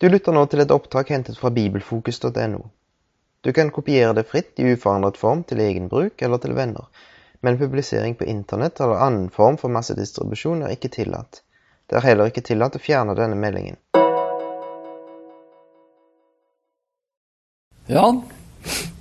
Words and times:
Du 0.00 0.08
lytter 0.08 0.32
nå 0.32 0.46
til 0.48 0.62
et 0.62 0.70
opptak 0.72 1.10
hentet 1.12 1.36
fra 1.36 1.50
bibelfokus.no. 1.52 2.60
Du 3.44 3.52
kan 3.52 3.68
kopiere 3.68 4.14
det 4.16 4.22
fritt 4.30 4.56
i 4.56 4.70
uforandret 4.72 5.18
form 5.20 5.42
til 5.44 5.60
egen 5.60 5.90
bruk 5.92 6.22
eller 6.24 6.40
til 6.40 6.54
venner, 6.56 6.86
men 7.44 7.58
publisering 7.60 8.16
på 8.16 8.24
internett 8.24 8.80
eller 8.80 8.96
annen 9.04 9.26
form 9.28 9.58
for 9.60 9.68
massedistribusjon 9.68 10.62
er 10.64 10.72
ikke 10.72 10.88
tillatt. 10.94 11.42
Det 11.84 12.00
er 12.00 12.06
heller 12.06 12.32
ikke 12.32 12.46
tillatt 12.48 12.80
å 12.80 12.80
fjerne 12.80 13.12
denne 13.18 13.36
meldingen. 13.36 13.76
Ja. 17.92 18.08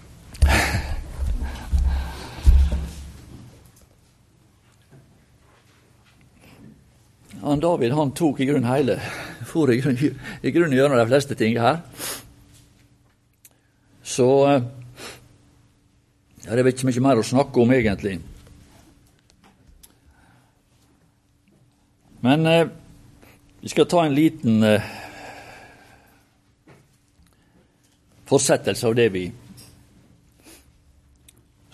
Han 7.39 7.63
David 7.63 7.95
han 7.95 8.11
tok 8.11 8.43
i 8.43 8.45
grunnen 8.49 8.67
hele 8.67 8.99
for 9.49 9.71
i 9.73 9.79
grunnen, 9.81 10.75
gjennom 10.77 10.97
de 10.99 11.07
fleste 11.09 11.37
ting 11.39 11.57
her. 11.59 11.81
Så 14.05 14.27
eh, 14.49 14.61
ja, 16.45 16.55
Det 16.55 16.63
er 16.63 16.71
ikke 16.71 16.89
mye 16.89 17.05
mer 17.05 17.21
å 17.21 17.25
snakke 17.25 17.61
om, 17.61 17.73
egentlig. 17.75 18.17
Men 22.25 22.47
eh, 22.49 22.65
vi 23.61 23.71
skal 23.71 23.87
ta 23.91 24.05
en 24.05 24.15
liten 24.15 24.63
eh, 24.63 24.89
fortsettelse 28.29 28.87
av 28.87 28.97
det 28.97 29.07
vi 29.13 29.25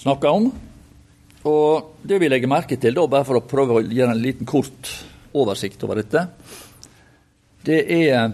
snakka 0.02 0.32
om. 0.38 0.52
Og 1.46 1.98
det 2.02 2.20
vi 2.22 2.30
legger 2.30 2.50
merke 2.50 2.78
til, 2.82 2.96
da, 2.98 3.06
bare 3.10 3.26
for 3.28 3.40
å 3.40 3.46
prøve 3.46 3.78
å 3.78 3.84
gjøre 3.86 4.16
en 4.16 4.22
liten 4.22 4.50
kort 4.50 4.90
oversikt 5.36 5.84
over 5.86 6.02
dette, 6.02 6.26
det 7.66 7.82
er, 8.10 8.32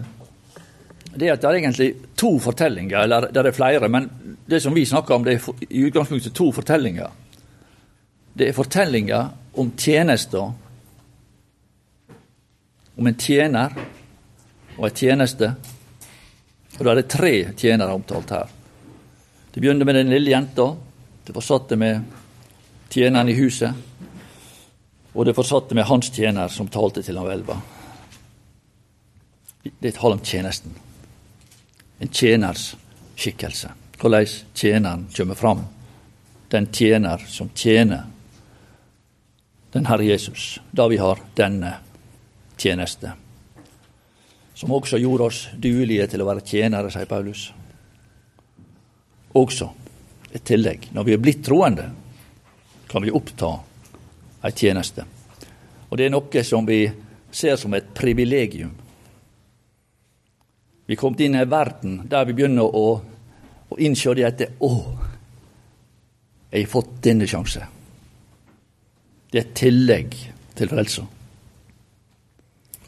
det 1.14 1.30
at 1.32 1.40
det 1.42 1.48
er 1.48 1.58
egentlig 1.58 1.88
to 2.16 2.36
fortellinger, 2.38 3.04
eller 3.04 3.28
det 3.32 3.46
er 3.46 3.56
flere, 3.56 3.88
men 3.88 4.10
det 4.46 4.60
som 4.62 4.74
vi 4.74 4.84
snakker 4.86 5.14
om, 5.14 5.24
det 5.24 5.34
er 5.34 5.66
i 5.68 5.84
utgangspunktet 5.86 6.34
to 6.36 6.50
fortellinger. 6.52 7.10
Det 8.34 8.48
er 8.48 8.56
fortellinger 8.56 9.28
om 9.60 9.72
tjenester, 9.76 10.52
om 12.96 13.06
en 13.06 13.18
tjener 13.18 13.76
og 14.76 14.88
en 14.88 14.96
tjeneste. 14.96 15.52
Og 16.78 16.84
da 16.84 16.92
er 16.92 17.00
det 17.00 17.10
tre 17.12 17.34
tjenere 17.56 17.94
omtalt 17.96 18.32
her. 18.32 18.50
Det 19.52 19.60
begynner 19.60 19.84
med 19.84 19.94
den 19.94 20.12
lille 20.12 20.32
jenta. 20.32 20.70
Det 21.24 21.34
fortsatte 21.36 21.76
med 21.76 22.04
tjeneren 22.92 23.28
i 23.28 23.36
huset. 23.36 23.72
Og 25.12 25.26
det 25.26 25.36
fortsatte 25.36 25.76
med 25.76 25.88
hans 25.88 26.08
tjener 26.12 26.48
som 26.48 26.68
talte 26.72 27.04
til 27.04 27.20
han 27.20 27.28
hvelva. 27.28 27.58
Det 29.62 29.96
handler 29.96 30.18
om 30.18 30.24
tjenesten. 30.24 30.74
En 31.98 32.08
tjeners 32.08 32.76
skikkelse. 33.16 33.70
Hvordan 34.00 34.26
tjeneren 34.54 35.06
kommer 35.16 35.34
fram. 35.34 35.64
Den 36.48 36.66
tjener 36.72 37.18
som 37.28 37.50
tjener 37.54 38.04
den 39.72 39.86
Herre 39.86 40.04
Jesus, 40.04 40.60
da 40.70 40.88
vi 40.88 40.96
har 40.96 41.18
denne 41.34 41.72
tjeneste. 42.56 43.12
Som 44.54 44.72
også 44.72 44.98
gjorde 45.00 45.24
oss 45.30 45.46
duelige 45.56 46.10
til 46.12 46.22
å 46.22 46.26
være 46.28 46.44
tjenere, 46.44 46.90
sier 46.92 47.08
Paulus. 47.08 47.46
Også 49.32 49.70
et 50.32 50.44
tillegg. 50.44 50.90
Når 50.92 51.08
vi 51.08 51.14
er 51.14 51.22
blitt 51.22 51.40
troende, 51.46 51.88
kan 52.88 53.02
vi 53.02 53.14
oppta 53.14 53.54
ei 54.44 54.52
tjeneste. 54.52 55.06
Og 55.88 55.96
det 55.96 56.06
er 56.06 56.12
noe 56.12 56.44
som 56.44 56.68
vi 56.68 56.84
ser 57.32 57.56
som 57.56 57.72
et 57.74 57.88
privilegium. 57.96 58.74
Vi 60.92 60.96
kommet 61.00 61.22
inn 61.24 61.38
i 61.38 61.40
en 61.40 61.48
verden 61.48 61.94
der 62.04 62.26
vi 62.28 62.34
begynner 62.36 62.68
å, 62.68 62.88
å 63.72 63.76
innse 63.80 64.12
det 64.12 64.26
at 64.28 64.42
Å, 64.60 64.72
jeg 66.52 66.66
har 66.66 66.68
fått 66.68 66.90
denne 67.06 67.24
sjanse. 67.24 67.62
Det 69.32 69.38
er 69.40 69.46
et 69.46 69.54
tillegg 69.56 70.16
til 70.52 70.68
frelsa. 70.68 71.06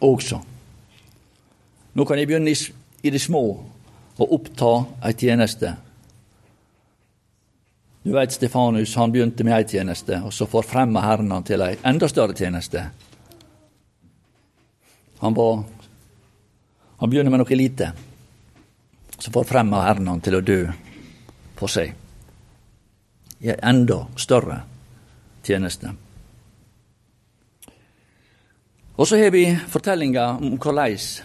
Også. 0.04 0.42
Nå 1.96 2.04
kan 2.04 2.20
jeg 2.20 2.28
begynne 2.28 2.52
i, 2.52 2.58
i 3.08 3.14
det 3.14 3.22
små 3.24 3.42
å 4.20 4.28
oppta 4.36 4.74
ei 5.08 5.16
tjeneste 5.16 5.72
du 8.04 8.12
veit 8.12 8.36
Stefanus 8.36 8.98
han 9.00 9.12
begynte 9.14 9.46
med 9.48 9.54
ei 9.56 9.64
tjeneste, 9.64 10.18
og 10.20 10.32
så 10.36 10.44
forfremma 10.44 11.00
Herren 11.06 11.30
han 11.32 11.46
til 11.48 11.64
ei 11.64 11.78
enda 11.88 12.04
større 12.12 12.36
tjeneste. 12.36 12.82
Han 15.22 15.32
var 15.38 15.62
Han 17.04 17.10
begynner 17.10 17.30
med 17.30 17.42
noe 17.42 17.56
lite, 17.58 17.90
så 19.18 19.28
forfremmer 19.28 19.82
Herren 19.84 20.06
han 20.08 20.22
til 20.24 20.38
å 20.38 20.40
dø 20.40 20.62
for 21.52 21.68
seg. 21.68 21.90
I 23.44 23.50
en 23.52 23.58
enda 23.60 23.98
større 24.16 24.54
tjeneste. 25.44 25.90
Og 28.96 29.04
så 29.04 29.18
har 29.20 29.34
vi 29.36 29.42
fortellinga 29.52 30.24
om 30.48 30.56
korleis 30.56 31.18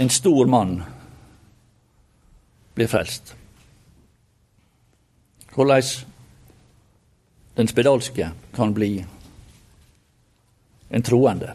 en 0.00 0.08
stor 0.08 0.48
mann 0.48 0.78
blir 2.72 2.88
frelst. 2.88 3.34
Hvordan 5.52 5.92
den 7.60 7.68
spedalske 7.68 8.30
kan 8.56 8.72
bli 8.72 8.94
en 10.88 11.04
troende. 11.04 11.52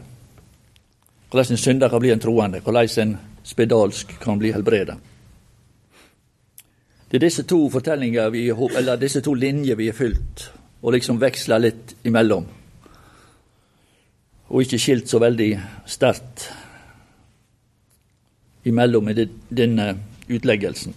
Hvordan 1.30 1.52
en 1.52 1.60
synder 1.60 1.88
kan 1.88 2.00
bli 2.00 2.10
en 2.10 2.20
troende. 2.20 2.60
Hvordan 2.60 2.88
en 3.02 3.18
spedalsk 3.44 4.14
kan 4.20 4.38
bli 4.38 4.52
helbreda. 4.52 4.96
Det 7.10 7.16
er 7.16 7.24
disse 7.24 7.42
to 7.48 7.70
fortellinger 7.72 8.28
vi, 8.30 8.48
eller 8.50 8.96
disse 9.00 9.20
to 9.24 9.34
linjer 9.34 9.76
vi 9.76 9.86
har 9.88 9.96
fylt, 9.96 10.50
og 10.82 10.92
liksom 10.92 11.20
veksla 11.20 11.56
litt 11.58 11.94
imellom. 12.04 12.44
Og 14.48 14.64
ikke 14.64 14.80
skilt 14.80 15.08
så 15.08 15.20
veldig 15.20 15.50
sterkt 15.88 16.50
imellom 18.68 19.08
i 19.08 19.16
denne 19.48 19.88
utleggelsen. 20.28 20.94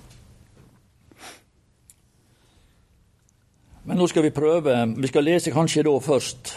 Men 3.87 3.97
nå 3.97 4.07
skal 4.07 4.27
vi 4.27 4.35
prøve. 4.35 4.75
Vi 4.97 5.07
skal 5.09 5.25
lese 5.25 5.51
kanskje 5.51 5.87
da 5.87 5.95
først 6.03 6.51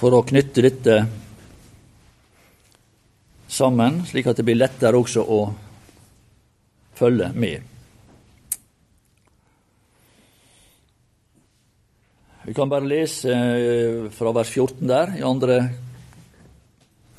For 0.00 0.16
å 0.16 0.22
knytte 0.24 0.62
dette 0.64 0.94
sammen, 3.50 4.00
slik 4.08 4.30
at 4.30 4.38
det 4.40 4.46
blir 4.48 4.56
lettere 4.56 4.96
også 4.96 5.24
å 5.28 5.40
følge 6.96 7.28
med. 7.36 7.66
Vi 12.48 12.54
kan 12.56 12.72
bare 12.72 12.88
lese 12.88 13.34
eh, 13.36 14.08
fra 14.16 14.32
vers 14.32 14.48
14 14.48 14.88
der, 14.88 15.12
i 15.20 15.26
andre 15.26 15.60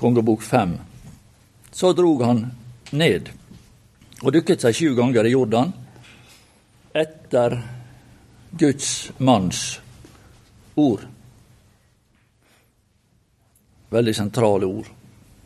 kongebok 0.02 0.42
5. 0.42 0.74
Så 1.72 1.94
drog 1.94 2.26
han 2.26 2.44
ned 2.98 3.30
og 4.26 4.34
dukket 4.34 4.66
seg 4.66 4.76
sju 4.76 4.96
ganger 4.98 5.30
i 5.30 5.36
Jordan 5.36 5.70
etter 6.98 7.60
Guds 8.58 9.12
manns 9.22 9.64
ord. 10.76 11.06
Veldig 13.92 14.16
sentrale 14.16 14.66
ord. 14.66 14.88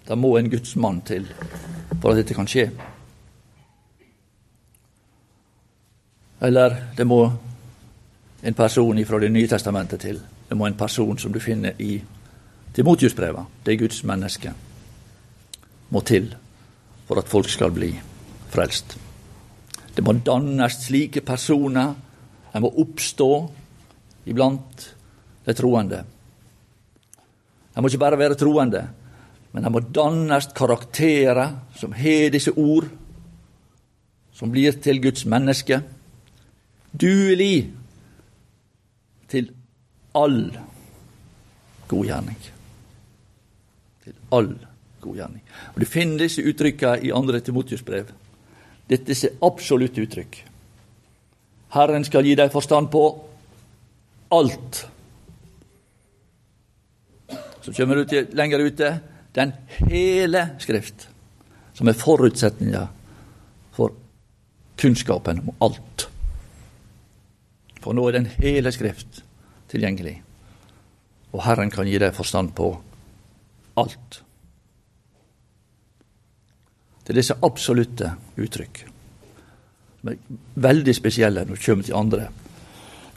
Det 0.08 0.18
må 0.18 0.36
en 0.38 0.50
Guds 0.50 0.76
mann 0.76 1.02
til 1.02 1.26
for 2.02 2.12
at 2.12 2.20
dette 2.22 2.36
kan 2.38 2.48
skje. 2.50 2.68
Eller 6.46 6.76
det 6.98 7.08
må 7.08 7.24
en 8.46 8.54
person 8.54 9.06
fra 9.06 9.20
Det 9.20 9.32
nye 9.32 9.48
testamentet 9.48 10.00
til. 10.00 10.22
Det 10.50 10.58
må 10.58 10.66
en 10.66 10.78
person 10.78 11.18
som 11.18 11.34
du 11.34 11.40
finner 11.40 11.74
i 11.80 12.04
Timotiusbreva. 12.74 13.46
Det 13.66 13.74
er 13.74 13.78
Guds 13.80 14.04
menneske. 14.04 14.54
Må 15.90 16.02
til 16.02 16.36
for 17.08 17.18
at 17.18 17.28
folk 17.28 17.50
skal 17.50 17.72
bli 17.72 17.94
frelst. 18.50 18.98
Det 19.96 20.04
må 20.04 20.14
dannes 20.14 20.74
slike 20.86 21.22
personer. 21.22 21.94
De 22.54 22.60
må 22.62 22.70
oppstå 22.70 23.30
iblant 24.26 24.96
de 25.46 25.54
troende. 25.54 26.04
De 27.76 27.82
må 27.84 27.92
ikke 27.92 28.00
bare 28.00 28.20
være 28.20 28.38
troende, 28.40 28.86
men 29.52 29.66
han 29.68 29.74
må 29.76 29.82
dannes 29.84 30.48
karakterer 30.56 31.58
som 31.76 31.96
har 31.96 32.32
disse 32.32 32.54
ord, 32.56 32.88
som 34.36 34.52
blir 34.52 34.78
til 34.84 35.02
Guds 35.04 35.26
menneske. 35.28 35.82
Duelig 36.96 37.72
til 39.32 39.52
all 40.16 40.40
godgjerning. 41.92 42.40
Til 44.04 44.16
all 44.32 44.52
godgjerning. 45.04 45.44
Og 45.74 45.80
Du 45.82 45.86
finner 45.86 46.26
disse 46.26 46.44
uttrykkene 46.44 47.04
i 47.04 47.12
andre 47.16 47.40
Timotius 47.40 47.84
brev. 47.84 48.12
Dette 48.90 49.12
er 49.12 49.40
absolutt 49.44 49.98
uttrykk. 50.00 50.42
Herren 51.76 52.06
skal 52.08 52.24
gi 52.24 52.36
deg 52.40 52.52
forstand 52.54 52.92
på 52.94 53.06
alt. 54.36 54.86
Så 57.66 57.74
kommer 57.74 57.98
du 57.98 58.06
til 58.06 58.28
lenger 58.38 58.62
ute 58.62 58.92
den 59.36 59.54
hele 59.90 60.44
Skrift, 60.62 61.08
som 61.74 61.90
er 61.90 61.98
forutsetninga 61.98 62.84
for 63.74 63.96
kunnskapen 64.78 65.42
om 65.42 65.66
alt. 65.66 66.06
For 67.82 67.98
nå 67.98 68.06
er 68.06 68.20
den 68.20 68.30
hele 68.38 68.72
Skrift 68.76 69.24
tilgjengelig, 69.74 70.20
og 71.34 71.42
Herren 71.48 71.74
kan 71.74 71.90
gi 71.90 71.98
deg 72.00 72.14
forstand 72.14 72.54
på 72.56 72.70
alt. 73.82 74.22
Det 77.02 77.14
er 77.14 77.20
disse 77.20 77.42
absolutte 77.46 78.14
uttrykk 78.38 78.86
som 80.06 80.14
er 80.14 80.18
veldig 80.62 80.94
spesielle 80.94 81.42
når 81.50 81.58
du 81.58 81.66
kommer 81.66 81.86
til 81.88 81.98
andre 81.98 82.28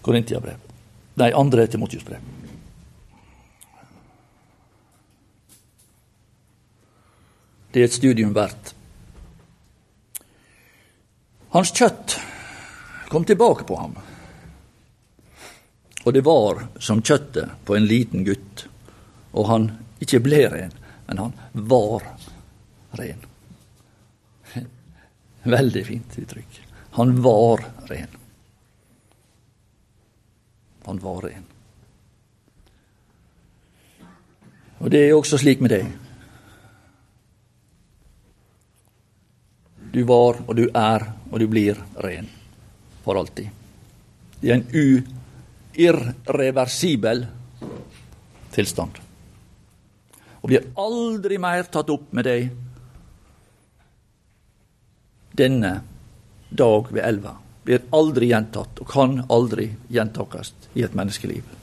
Korintiabrev. 0.01 0.57
Nei, 1.21 1.33
andre 1.37 1.67
Timotiusbrev. 1.69 2.38
Det 7.73 7.81
er 7.83 7.89
et 7.89 7.97
studium 7.97 8.35
verdt. 8.37 8.75
Hans 11.53 11.73
kjøtt 11.73 12.19
kom 13.09 13.25
tilbake 13.25 13.65
på 13.69 13.77
ham, 13.77 13.95
og 16.05 16.15
det 16.15 16.25
var 16.25 16.67
som 16.81 17.03
kjøttet 17.05 17.53
på 17.65 17.77
en 17.77 17.89
liten 17.89 18.25
gutt, 18.25 18.67
og 19.33 19.49
han 19.49 19.71
ikke 20.05 20.21
ble 20.25 20.45
ren, 20.53 20.73
men 21.09 21.21
han 21.25 21.35
var 21.53 22.05
ren. 23.01 23.25
Veldig 25.57 25.85
fint 25.85 26.19
uttrykk. 26.23 26.61
Han 27.01 27.17
var 27.25 27.65
ren. 27.89 28.17
Han 30.89 31.01
var 31.05 31.21
ren. 31.29 31.45
Og 34.79 34.93
det 34.95 35.05
er 35.05 35.17
også 35.17 35.41
slik 35.41 35.61
med 35.61 35.75
deg. 35.75 36.08
Du 39.99 40.05
var, 40.07 40.37
og 40.47 40.55
du 40.55 40.69
er, 40.69 41.03
og 41.27 41.41
du 41.43 41.49
blir 41.51 41.79
ren 42.05 42.29
for 43.03 43.19
alltid. 43.19 43.49
Er 44.47 44.53
en 44.55 44.69
irreversibel 45.75 47.25
tilstand. 48.55 49.01
Og 50.39 50.53
blir 50.53 50.69
aldri 50.79 51.41
mer 51.43 51.67
tatt 51.67 51.91
opp 51.91 52.15
med 52.15 52.29
deg 52.31 52.47
denne 55.35 55.75
dag 56.63 56.95
ved 56.95 57.03
elva. 57.03 57.35
Blir 57.67 57.91
aldri 57.91 58.31
gjentatt, 58.31 58.79
og 58.79 58.95
kan 58.95 59.25
aldri 59.27 59.73
gjentakes 59.91 60.55
i 60.79 60.87
et 60.87 60.95
menneskeliv. 60.95 61.58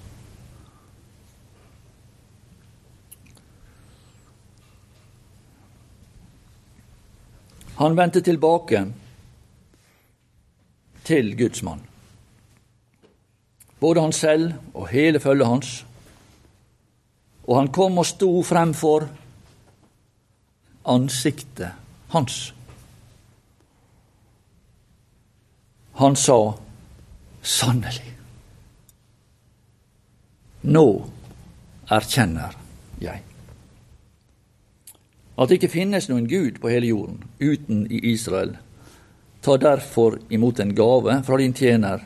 Han 7.75 7.98
vendte 7.98 8.22
tilbake 8.22 8.86
til 11.04 11.38
Guds 11.38 11.63
mann. 11.63 11.81
Både 13.80 14.01
han 14.01 14.13
selv 14.13 14.54
og 14.74 14.88
hele 14.88 15.19
følget 15.19 15.48
hans. 15.48 15.86
Og 17.48 17.60
han 17.60 17.72
kom 17.72 17.98
og 17.98 18.06
sto 18.06 18.31
fremfor 18.44 19.10
ansiktet 20.86 21.72
hans. 22.10 22.54
Han 25.95 26.16
sa 26.19 26.39
sannelig, 27.45 28.10
nå 30.66 30.88
erkjenner 31.94 32.57
jeg 33.00 33.22
at 35.35 35.49
det 35.49 35.59
ikke 35.59 35.73
finnes 35.73 36.07
noen 36.07 36.27
Gud 36.31 36.61
på 36.63 36.71
hele 36.71 36.91
jorden 36.93 37.23
uten 37.39 37.85
i 37.91 37.99
Israel. 38.13 38.55
Ta 39.43 39.57
derfor 39.59 40.19
imot 40.33 40.59
en 40.59 40.75
gave 40.75 41.17
fra 41.27 41.37
din 41.37 41.53
tjener. 41.53 42.05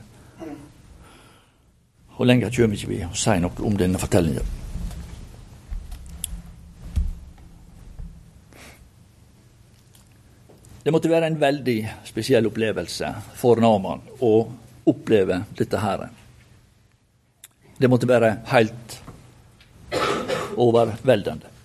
Og 2.17 2.25
lenger 2.27 2.51
kommer 2.51 2.75
ikke 2.75 2.89
vi 2.89 3.03
å 3.05 3.13
si 3.15 3.35
noe 3.39 3.65
om 3.65 3.77
denne 3.79 4.01
fortellingen. 4.01 4.55
Det 10.83 10.93
måtte 10.95 11.11
være 11.11 11.27
en 11.29 11.37
veldig 11.37 11.77
spesiell 12.07 12.47
opplevelse 12.49 13.11
for 13.37 13.61
Naman 13.61 14.01
å 14.25 14.33
oppleve 14.89 15.43
dette 15.59 15.83
her. 15.83 16.07
Det 17.77 17.91
måtte 17.91 18.09
være 18.09 18.31
helt 18.49 18.97
overveldende. 20.57 21.58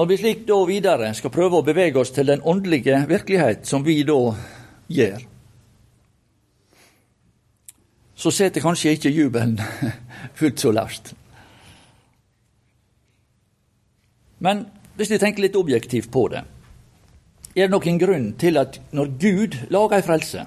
Når 0.00 0.06
vi 0.08 0.16
slik 0.16 0.46
da 0.48 0.56
videre 0.64 1.10
skal 1.12 1.28
prøve 1.28 1.58
å 1.58 1.64
bevege 1.66 2.00
oss 2.00 2.08
til 2.16 2.30
den 2.30 2.40
åndelige 2.40 3.02
virkelighet, 3.04 3.66
som 3.68 3.82
vi 3.84 3.98
da 4.08 4.14
gjør, 4.88 5.26
så 8.16 8.32
setter 8.32 8.64
kanskje 8.64 8.94
ikke 8.96 9.12
jubelen 9.12 9.58
fullt 10.40 10.64
så 10.64 10.72
lavt. 10.72 11.12
Men 14.40 14.64
hvis 14.96 15.12
vi 15.12 15.20
tenker 15.20 15.44
litt 15.44 15.60
objektivt 15.60 16.08
på 16.08 16.24
det, 16.32 16.46
er 17.52 17.68
det 17.68 17.74
noen 17.74 18.00
grunn 18.00 18.28
til 18.40 18.56
at 18.56 18.80
når 18.96 19.14
Gud 19.20 19.58
lager 19.68 19.98
ei 19.98 20.06
frelse, 20.08 20.46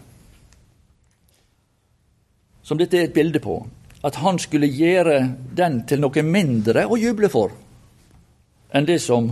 som 2.65 2.81
dette 2.81 2.97
er 2.97 3.05
et 3.05 3.13
bilde 3.13 3.43
på, 3.43 3.59
at 4.01 4.17
han 4.25 4.41
skulle 4.41 4.73
gjøre 4.81 5.27
den 5.53 5.83
til 5.85 6.01
noe 6.01 6.25
mindre 6.25 6.89
å 6.89 6.97
juble 6.97 7.29
for? 7.29 7.53
Enn 8.73 8.87
det 8.89 8.99
som 9.01 9.31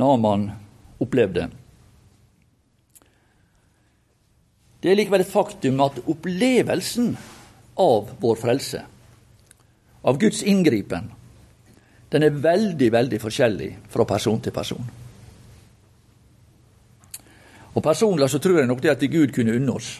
Naman 0.00 0.46
opplevde. 1.02 1.48
Det 4.80 4.88
er 4.88 4.96
likevel 4.96 5.24
et 5.24 5.32
faktum 5.32 5.80
at 5.84 5.98
opplevelsen 6.08 7.10
av 7.80 8.14
vår 8.20 8.38
frelse, 8.40 8.80
av 10.00 10.20
Guds 10.20 10.40
inngripen, 10.42 11.10
den 12.10 12.24
er 12.26 12.38
veldig, 12.42 12.88
veldig 12.92 13.20
forskjellig 13.22 13.70
fra 13.92 14.06
person 14.08 14.40
til 14.40 14.54
person. 14.56 14.86
Og 17.70 17.82
Personlig 17.84 18.30
så 18.30 18.40
tror 18.42 18.58
jeg 18.58 18.70
nok 18.70 18.80
det 18.82 18.94
at 18.96 19.04
Gud 19.12 19.34
kunne 19.34 19.54
unne 19.54 19.76
oss 19.76 19.98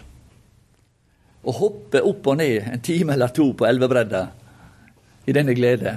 å 1.40 1.52
hoppe 1.56 2.02
opp 2.04 2.26
og 2.28 2.36
ned 2.36 2.66
en 2.68 2.82
time 2.84 3.14
eller 3.14 3.32
to 3.32 3.46
på 3.56 3.64
elvebredda 3.64 4.24
i 5.24 5.32
denne 5.32 5.54
glede 5.56 5.94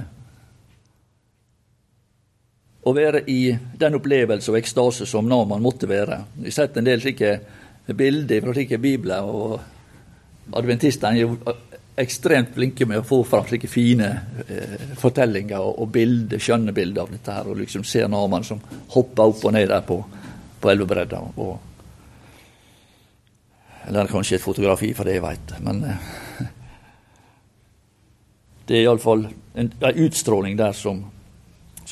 å 2.84 2.94
være 2.96 3.24
i 3.32 3.54
den 3.80 3.96
opplevelse 3.96 4.52
og 4.52 4.58
ekstase 4.60 5.06
som 5.08 5.28
Naman 5.30 5.62
måtte 5.64 5.88
være. 5.88 6.18
Vi 6.36 6.50
har 6.50 6.58
sett 6.58 6.78
en 6.78 6.88
del 6.88 7.02
slike 7.02 7.38
bilder 7.96 8.44
fra 8.44 8.56
slike 8.56 8.80
bibler, 8.84 9.24
og 9.24 10.56
adventistene 10.60 11.18
er 11.18 11.24
jo 11.24 11.38
ekstremt 12.00 12.54
flinke 12.56 12.86
med 12.90 13.00
å 13.00 13.06
få 13.06 13.22
fram 13.28 13.46
slike 13.48 13.70
fine 13.70 14.10
eh, 14.48 14.88
fortellinger 15.00 15.62
og, 15.62 15.78
og 15.84 15.92
bilder, 15.94 16.42
skjønne 16.42 16.74
bilder 16.76 17.06
av 17.06 17.14
dette 17.14 17.38
her, 17.38 17.52
og 17.52 17.60
liksom 17.62 17.86
ser 17.88 18.10
Naman 18.12 18.44
som 18.48 18.60
hopper 18.96 19.30
opp 19.30 19.46
og 19.46 19.56
ned 19.56 19.70
der 19.70 19.86
på, 19.88 20.00
på 20.60 20.74
elvebredda. 20.74 21.22
Eller 23.88 24.12
kanskje 24.12 24.40
et 24.40 24.44
fotografi, 24.44 24.92
for 24.98 25.08
det 25.08 25.20
jeg 25.20 25.24
veit. 25.24 25.56
Men 25.64 25.84
eh, 25.88 26.12
det 28.68 28.80
er 28.80 28.88
iallfall 28.88 29.28
en, 29.30 29.72
en 29.72 30.04
utstråling 30.08 30.58
der 30.60 30.76
som 30.76 31.06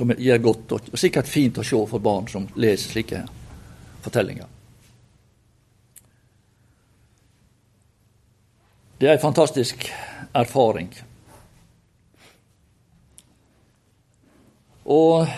som 0.02 0.14
gjør 0.18 0.42
godt, 0.42 0.72
og 0.74 0.98
sikkert 0.98 1.30
fint 1.30 1.60
å 1.62 1.66
se 1.66 1.78
for 1.86 2.02
barn 2.02 2.26
som 2.32 2.48
leser 2.58 2.96
slike 2.96 3.20
fortellinger. 4.02 4.48
Det 8.98 9.10
er 9.10 9.14
en 9.18 9.22
fantastisk 9.22 9.86
erfaring. 10.38 10.90
Og 14.90 15.30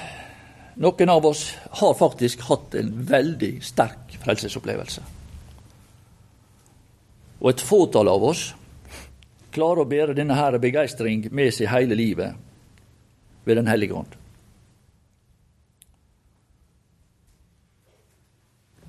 noen 0.80 1.12
av 1.12 1.28
oss 1.28 1.44
har 1.82 2.00
faktisk 2.00 2.48
hatt 2.48 2.80
en 2.80 2.96
veldig 3.12 3.54
sterk 3.64 4.16
frelsesopplevelse. 4.24 5.04
Og 7.44 7.52
et 7.52 7.68
fåtall 7.68 8.16
av 8.16 8.28
oss 8.32 8.50
klarer 9.54 9.84
å 9.84 9.92
bære 9.92 10.16
denne 10.16 10.40
begeistring 10.64 11.28
med 11.36 11.52
seg 11.52 11.72
hele 11.76 12.00
livet 12.00 12.36
ved 13.44 13.60
Den 13.60 13.68
hellige 13.68 14.00
ånd. 14.00 14.23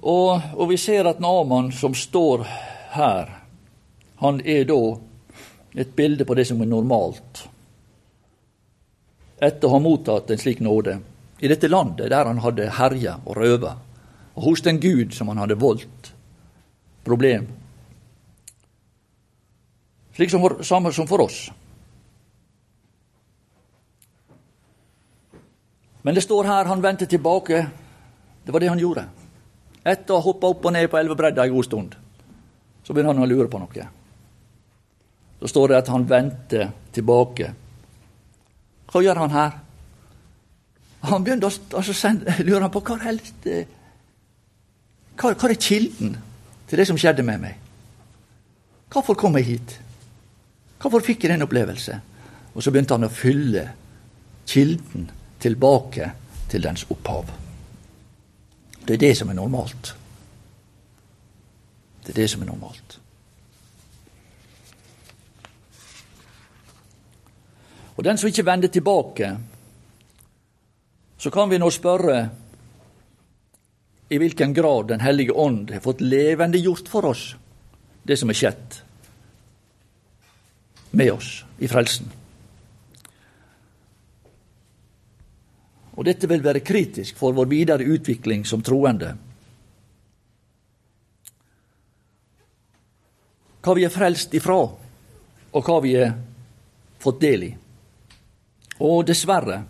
Og, 0.04 0.40
og 0.54 0.68
vi 0.68 0.76
ser 0.76 1.08
at 1.08 1.22
Naman 1.24 1.72
som 1.72 1.94
står 1.96 2.44
her, 2.92 3.30
han 4.20 4.40
er 4.44 4.66
da 4.68 4.78
et 5.80 5.96
bilde 5.96 6.26
på 6.28 6.36
det 6.36 6.44
som 6.48 6.60
er 6.60 6.68
normalt. 6.68 7.46
Etter 9.40 9.68
å 9.68 9.74
ha 9.74 9.82
mottatt 9.82 10.30
en 10.30 10.40
slik 10.40 10.60
nåde 10.64 10.98
i 11.40 11.50
dette 11.50 11.68
landet 11.68 12.12
der 12.12 12.28
han 12.28 12.44
hadde 12.44 12.70
herja 12.76 13.16
og 13.24 13.40
røva, 13.40 13.74
og 14.36 14.48
hos 14.50 14.62
den 14.64 14.78
Gud 14.80 15.16
som 15.16 15.32
han 15.32 15.40
hadde 15.42 15.58
voldt 15.60 16.12
problem, 17.04 17.48
Slik 20.14 20.30
som 20.30 20.44
for, 20.44 20.62
samme 20.62 20.92
som 20.94 21.08
for 21.10 21.24
oss. 21.24 21.48
Men 26.02 26.14
det 26.14 26.22
står 26.22 26.46
her 26.46 26.70
han 26.70 26.82
vendte 26.84 27.08
tilbake. 27.10 27.64
Det 28.44 28.52
var 28.52 28.62
det 28.62 28.68
han 28.70 28.78
gjorde. 28.78 29.08
Etter 29.84 30.14
å 30.14 30.20
ha 30.20 30.24
hoppa 30.24 30.48
opp 30.48 30.64
og 30.64 30.72
ned 30.72 30.88
på 30.90 30.98
elvebredda 30.98 31.44
en 31.44 31.52
god 31.52 31.66
stund, 31.66 31.96
så 32.84 32.92
begynner 32.94 33.12
han 33.12 33.24
å 33.24 33.28
lure 33.28 33.50
på 33.52 33.60
noe. 33.60 33.88
Så 35.40 35.50
står 35.52 35.72
det 35.72 35.80
at 35.82 35.90
han 35.92 36.06
vendte 36.08 36.70
tilbake. 36.94 37.50
Hva 38.88 39.02
gjør 39.04 39.20
han 39.24 39.34
her? 39.34 39.58
Han 41.10 41.24
begynte 41.24 41.50
å 41.50 41.80
altså, 41.80 42.14
lure 42.48 42.70
på 42.72 42.80
hva 42.80 42.96
helst 43.02 43.44
hva, 45.14 45.30
hva 45.30 45.50
er 45.50 45.60
kilden 45.60 46.16
til 46.66 46.80
det 46.80 46.88
som 46.88 46.98
skjedde 46.98 47.22
med 47.26 47.42
meg? 47.44 47.60
Hvorfor 48.90 49.18
kom 49.18 49.36
jeg 49.38 49.50
hit? 49.52 49.76
Hvorfor 50.80 51.04
fikk 51.04 51.24
jeg 51.24 51.34
den 51.34 51.44
opplevelse? 51.44 52.00
Og 52.54 52.62
så 52.62 52.72
begynte 52.72 52.96
han 52.96 53.06
å 53.06 53.12
fylle 53.12 53.68
kilden 54.48 55.08
tilbake 55.42 56.10
til 56.50 56.64
dens 56.64 56.86
opphav. 56.88 57.43
Det 58.86 58.94
er 58.94 59.00
det 59.00 59.14
som 59.16 59.30
er 59.30 59.38
normalt. 59.38 59.94
Det 62.04 62.12
er 62.12 62.20
det 62.20 62.30
som 62.30 62.42
er 62.42 62.50
normalt. 62.50 62.98
Og 67.96 68.04
den 68.04 68.18
som 68.18 68.28
ikke 68.28 68.46
vender 68.46 68.68
tilbake, 68.68 69.36
så 71.18 71.30
kan 71.30 71.50
vi 71.50 71.58
nå 71.58 71.70
spørre 71.70 72.18
i 74.10 74.18
hvilken 74.20 74.52
grad 74.54 74.88
Den 74.88 75.00
hellige 75.00 75.32
ånd 75.32 75.70
har 75.70 75.80
fått 75.80 76.02
levendegjort 76.04 76.88
for 76.88 77.06
oss 77.08 77.22
det 78.04 78.18
som 78.20 78.28
er 78.28 78.36
skjedd 78.36 78.74
med 80.92 81.12
oss 81.14 81.30
i 81.58 81.68
frelsen. 81.70 82.10
Og 85.94 86.06
dette 86.06 86.28
vil 86.30 86.42
være 86.42 86.64
kritisk 86.66 87.18
for 87.18 87.36
vår 87.36 87.46
videre 87.50 87.86
utvikling 87.86 88.42
som 88.46 88.62
troende. 88.62 89.12
Hva 93.64 93.74
vi 93.78 93.84
er 93.86 93.92
frelst 93.94 94.34
ifra, 94.36 94.58
og 95.54 95.68
hva 95.68 95.78
vi 95.84 95.94
er 95.96 96.16
fått 97.00 97.22
del 97.22 97.46
i. 97.46 97.52
Og 98.84 99.04
dessverre 99.06 99.62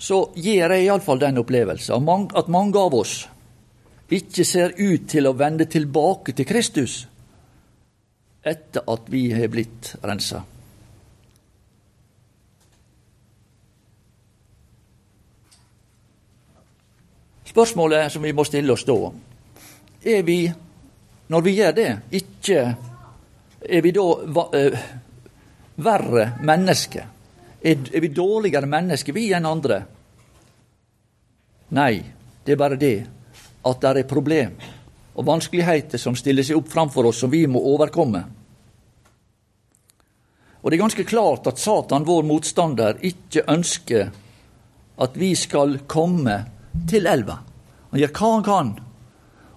så 0.00 0.20
gir 0.36 0.70
jeg 0.72 0.86
iallfall 0.86 1.20
den 1.20 1.40
opplevelse 1.42 1.96
at 1.96 2.52
mange 2.52 2.80
av 2.80 2.94
oss 2.96 3.14
ikke 4.10 4.44
ser 4.48 4.74
ut 4.78 5.08
til 5.10 5.28
å 5.28 5.36
vende 5.38 5.66
tilbake 5.70 6.34
til 6.36 6.48
Kristus 6.48 7.02
etter 8.40 8.86
at 8.88 9.10
vi 9.12 9.26
har 9.34 9.50
blitt 9.52 9.94
rensa. 10.02 10.40
Spørsmålet 17.50 18.12
som 18.12 18.22
vi 18.22 18.32
må 18.36 18.44
stille 18.46 18.72
oss 18.72 18.86
da, 18.86 18.96
er 20.06 20.22
vi, 20.22 20.44
når 21.28 21.42
vi 21.42 21.56
gjør 21.58 21.76
det, 21.76 21.90
ikke 22.20 22.62
Er 23.60 23.82
vi 23.84 23.90
da 23.92 24.00
uh, 24.00 24.84
verre 25.84 26.22
mennesker? 26.40 27.08
Er, 27.60 27.82
er, 27.92 28.00
vi 28.00 28.08
dårligere 28.08 28.64
mennesker, 28.64 29.12
vi, 29.12 29.26
enn 29.36 29.44
andre? 29.44 29.82
Nei, 31.76 32.00
det 32.40 32.54
er 32.54 32.60
bare 32.62 32.78
det 32.80 32.94
at 33.68 33.82
det 33.82 33.90
er 34.00 34.08
problem 34.08 34.54
og 35.12 35.26
vanskeligheter 35.28 36.00
som 36.00 36.16
stiller 36.16 36.46
seg 36.46 36.56
opp 36.56 36.70
framfor 36.72 37.10
oss, 37.10 37.20
som 37.20 37.30
vi 37.30 37.42
må 37.44 37.60
overkomme. 37.74 38.22
Og 40.62 40.70
det 40.70 40.78
er 40.78 40.84
ganske 40.86 41.04
klart 41.04 41.52
at 41.52 41.60
Satan, 41.60 42.08
vår 42.08 42.24
motstander, 42.30 42.96
ikke 43.04 43.44
ønsker 43.44 44.08
at 45.04 45.20
vi 45.20 45.34
skal 45.36 45.82
komme 45.84 46.38
til 46.88 47.06
elva. 47.06 47.38
Han 47.90 48.00
gjør 48.00 48.14
hva 48.14 48.30
han 48.34 48.46
kan. 48.46 48.70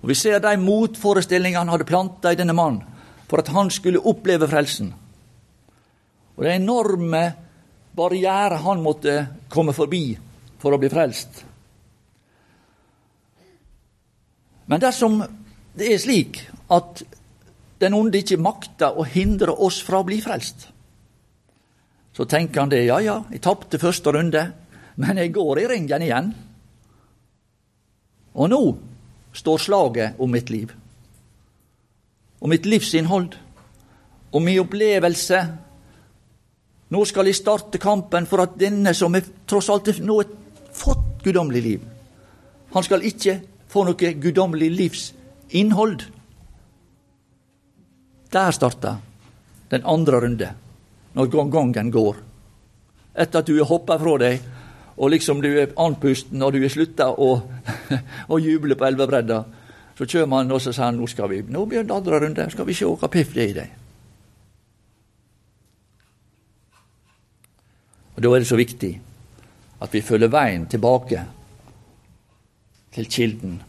Og 0.01 0.09
Vi 0.09 0.15
ser 0.19 0.39
de 0.43 0.57
motforestillingene 0.59 1.61
han 1.63 1.71
hadde 1.71 1.87
planta 1.87 2.33
i 2.33 2.39
denne 2.39 2.55
mannen 2.57 2.83
for 3.29 3.41
at 3.41 3.49
han 3.55 3.71
skulle 3.71 4.03
oppleve 4.03 4.47
frelsen. 4.47 4.91
Og 6.35 6.43
det 6.43 6.57
enorme 6.57 7.23
barrierer 7.95 8.61
han 8.65 8.81
måtte 8.83 9.15
komme 9.49 9.73
forbi 9.73 10.11
for 10.61 10.73
å 10.73 10.79
bli 10.81 10.89
frelst. 10.89 11.43
Men 14.65 14.81
dersom 14.81 15.19
det 15.73 15.89
er 15.89 16.01
slik 16.01 16.39
at 16.73 17.03
den 17.81 17.97
onde 17.97 18.21
ikke 18.21 18.39
makter 18.41 18.95
å 18.95 19.05
hindre 19.07 19.55
oss 19.65 19.81
fra 19.83 19.99
å 20.01 20.07
bli 20.07 20.21
frelst, 20.23 20.69
så 22.13 22.25
tenker 22.29 22.61
han 22.61 22.71
det. 22.71 22.83
Ja, 22.85 22.99
ja, 23.01 23.17
jeg 23.33 23.41
tapte 23.43 23.81
første 23.81 24.13
runde, 24.13 24.43
men 25.01 25.19
jeg 25.19 25.33
går 25.33 25.63
i 25.63 25.67
ringen 25.73 26.05
igjen. 26.05 26.29
Og 28.33 28.49
nå 28.49 28.61
står 29.33 29.57
slaget 29.57 30.19
om 30.21 30.31
mitt 30.31 30.49
liv. 30.49 30.71
Og 32.41 32.49
mitt 32.49 32.65
livsinnhold. 32.65 33.35
Og 34.33 34.41
min 34.41 34.59
opplevelse. 34.61 35.41
Nå 36.93 37.05
skal 37.09 37.29
jeg 37.29 37.39
starte 37.39 37.81
kampen 37.81 38.27
for 38.29 38.43
at 38.43 38.57
denne 38.59 38.93
som 38.97 39.15
er, 39.15 39.25
tross 39.49 39.69
alt 39.73 39.89
nå 40.01 40.19
har 40.21 40.29
fått 40.73 41.23
guddommelig 41.23 41.61
liv, 41.63 41.81
han 42.73 42.83
skal 42.85 43.05
ikke 43.05 43.37
få 43.69 43.85
noe 43.87 44.11
guddommelig 44.21 44.69
livsinnhold. 44.73 46.03
Der 48.33 48.53
starta 48.53 48.97
den 49.69 49.85
andre 49.85 50.21
runde, 50.21 50.49
når 51.13 51.49
gangen 51.53 51.91
går. 51.91 52.17
Etter 53.13 53.39
at 53.39 53.47
du 53.47 53.57
har 53.57 53.69
hoppa 53.69 53.97
fra 54.01 54.17
deg 54.21 54.41
og 55.03 55.09
liksom 55.11 55.41
du 55.43 55.49
er 55.51 55.73
andpusten 55.83 56.41
og 56.45 56.53
du 56.55 56.61
er 56.63 56.71
slutta 56.71 57.09
å, 57.11 57.33
å 58.31 58.39
juble 58.39 58.77
på 58.79 58.85
elvebredda, 58.87 59.39
så 59.97 60.07
kjem 60.07 60.31
han 60.37 60.51
og 60.55 60.61
så 60.63 60.71
sier 60.71 60.87
han, 60.87 60.95
nå 60.97 61.09
skal 61.11 61.27
vi, 61.27 61.41
nå 61.43 61.65
begynner 61.67 61.97
andre 61.97 62.21
runde, 62.23 62.45
skal 62.53 62.67
vi 62.69 62.75
se 62.77 62.87
hva 62.87 63.09
piff 63.11 63.33
det 63.35 63.43
er 63.43 63.51
i 63.51 63.57
deg. 63.57 63.79
Og 68.13 68.23
Da 68.23 68.31
er 68.31 68.45
det 68.45 68.47
så 68.47 68.57
viktig 68.57 68.93
at 69.83 69.93
vi 69.93 70.05
følger 70.05 70.31
veien 70.31 70.69
tilbake 70.71 71.25
til 72.95 73.09
kilden 73.11 73.59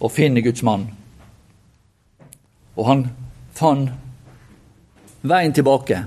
og 0.00 0.12
finner 0.12 0.44
Guds 0.44 0.62
mann. 0.66 0.90
Og 2.76 2.86
han 2.88 3.06
fant 3.56 3.92
veien 5.22 5.56
tilbake 5.56 6.04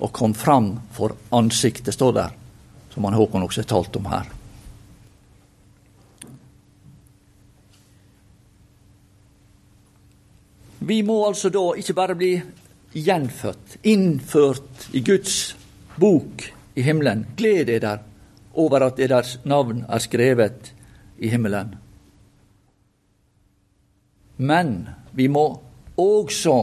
og 0.00 0.12
kom 0.12 0.34
fram 0.34 0.78
for 0.92 1.14
ansiktet, 1.34 1.94
står 1.94 2.12
der, 2.12 2.32
som 2.94 3.04
han 3.04 3.14
Håkon 3.14 3.46
også 3.46 3.62
har 3.62 3.70
talt 3.70 3.96
om 3.96 4.08
her. 4.10 4.30
Vi 10.84 11.00
må 11.02 11.22
altså 11.26 11.48
da 11.48 11.70
ikke 11.80 11.96
bare 11.96 12.16
bli 12.18 12.32
gjenfødt, 12.94 13.78
innført 13.88 14.88
i 14.92 15.00
Guds 15.00 15.54
bok 15.96 16.44
i 16.76 16.82
himmelen. 16.84 17.24
Gled 17.38 17.70
dere 17.70 17.98
over 18.54 18.84
at 18.86 18.98
deres 19.00 19.38
navn 19.48 19.84
er 19.88 20.02
skrevet 20.02 20.72
i 21.18 21.30
himmelen. 21.32 21.74
Men 24.36 24.88
vi 25.14 25.28
må 25.30 25.46
også 25.96 26.58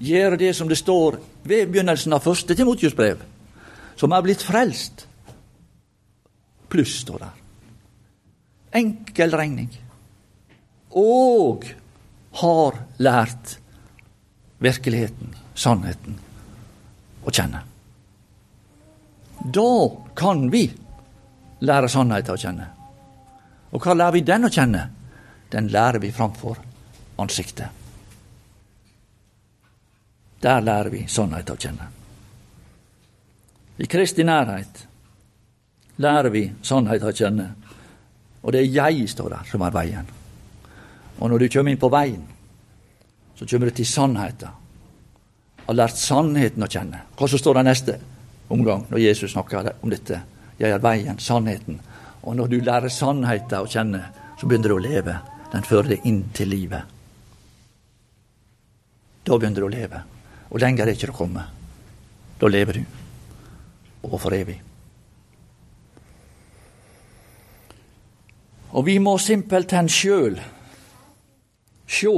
gjøre 0.00 0.38
det 0.40 0.54
som 0.56 0.68
det 0.68 0.78
står 0.80 1.18
ved 1.44 1.70
begynnelsen 1.70 2.14
av 2.16 2.24
første 2.24 2.56
Timotius 2.56 2.96
brev, 2.96 3.20
som 4.00 4.12
er 4.16 4.24
blitt 4.24 4.42
frelst. 4.44 5.06
Pluss 6.70 7.00
står 7.02 7.24
der. 7.24 7.38
Enkel 8.80 9.34
regning. 9.36 9.70
Og 10.96 11.66
har 12.40 12.78
lært 13.02 13.56
virkeligheten, 14.62 15.34
sannheten, 15.54 16.18
å 17.24 17.32
kjenne. 17.34 17.64
Da 19.40 19.72
kan 20.16 20.46
vi 20.52 20.66
lære 21.64 21.90
sannheten 21.90 22.34
å 22.36 22.40
kjenne. 22.40 22.68
Og 23.70 23.82
hva 23.84 23.96
lærer 23.96 24.18
vi 24.18 24.24
den 24.26 24.46
å 24.46 24.52
kjenne? 24.52 24.86
Den 25.50 25.68
lærer 25.72 26.00
vi 26.02 26.12
framfor 26.14 26.60
ansiktet. 27.20 27.79
Der 30.40 30.60
lærer 30.64 30.90
vi 30.92 31.04
sannhet 31.08 31.50
å 31.52 31.56
kjenne. 31.60 31.88
I 33.80 33.88
Kristi 33.88 34.24
nærhet 34.24 34.84
lærer 36.00 36.32
vi 36.32 36.46
sannhet 36.62 37.04
å 37.04 37.12
kjenne. 37.12 37.48
Og 38.40 38.52
det 38.52 38.62
er 38.62 38.72
jeg, 38.72 39.08
står 39.08 39.34
der, 39.34 39.48
som 39.48 39.64
er 39.64 39.74
veien. 39.74 40.06
Og 41.20 41.28
når 41.28 41.44
du 41.44 41.48
kommer 41.52 41.72
inn 41.72 41.80
på 41.80 41.92
veien, 41.92 42.22
så 43.36 43.48
kommer 43.48 43.68
du 43.68 43.76
til 43.76 43.88
sannheten. 43.88 44.56
Har 45.66 45.76
lært 45.76 46.00
sannheten 46.00 46.64
å 46.64 46.68
kjenne. 46.68 47.02
Hva 47.16 47.28
så 47.28 47.38
står 47.40 47.60
det 47.60 47.66
neste 47.68 47.98
omgang, 48.52 48.86
når 48.90 49.04
Jesus 49.04 49.32
snakker 49.32 49.72
om 49.80 49.92
dette? 49.92 50.22
Jeg 50.60 50.72
er 50.72 50.80
veien, 50.82 51.20
sannheten. 51.20 51.80
Og 52.24 52.36
når 52.36 52.48
du 52.52 52.56
lærer 52.64 52.92
sannheten 52.92 53.60
å 53.60 53.68
kjenne, 53.68 54.00
så 54.40 54.48
begynner 54.48 54.72
du 54.72 54.76
å 54.78 54.84
leve. 54.84 55.18
Den 55.52 55.64
fører 55.68 55.94
deg 55.94 56.08
inn 56.08 56.24
til 56.36 56.48
livet. 56.52 56.96
da 59.24 59.36
begynner 59.38 59.60
du 59.60 59.66
å 59.66 59.70
leve. 59.70 60.00
Og 60.50 60.58
lenger 60.60 60.88
er 60.88 60.96
ikke 60.96 61.12
å 61.12 61.16
komme. 61.16 61.44
Da 62.40 62.48
lever 62.50 62.80
du. 62.80 62.84
Og 64.08 64.18
for 64.18 64.34
evig. 64.34 64.58
Og 68.70 68.86
vi 68.86 68.96
må 69.02 69.16
simpelthen 69.18 69.90
sjøl 69.90 70.38
sjå 71.90 72.14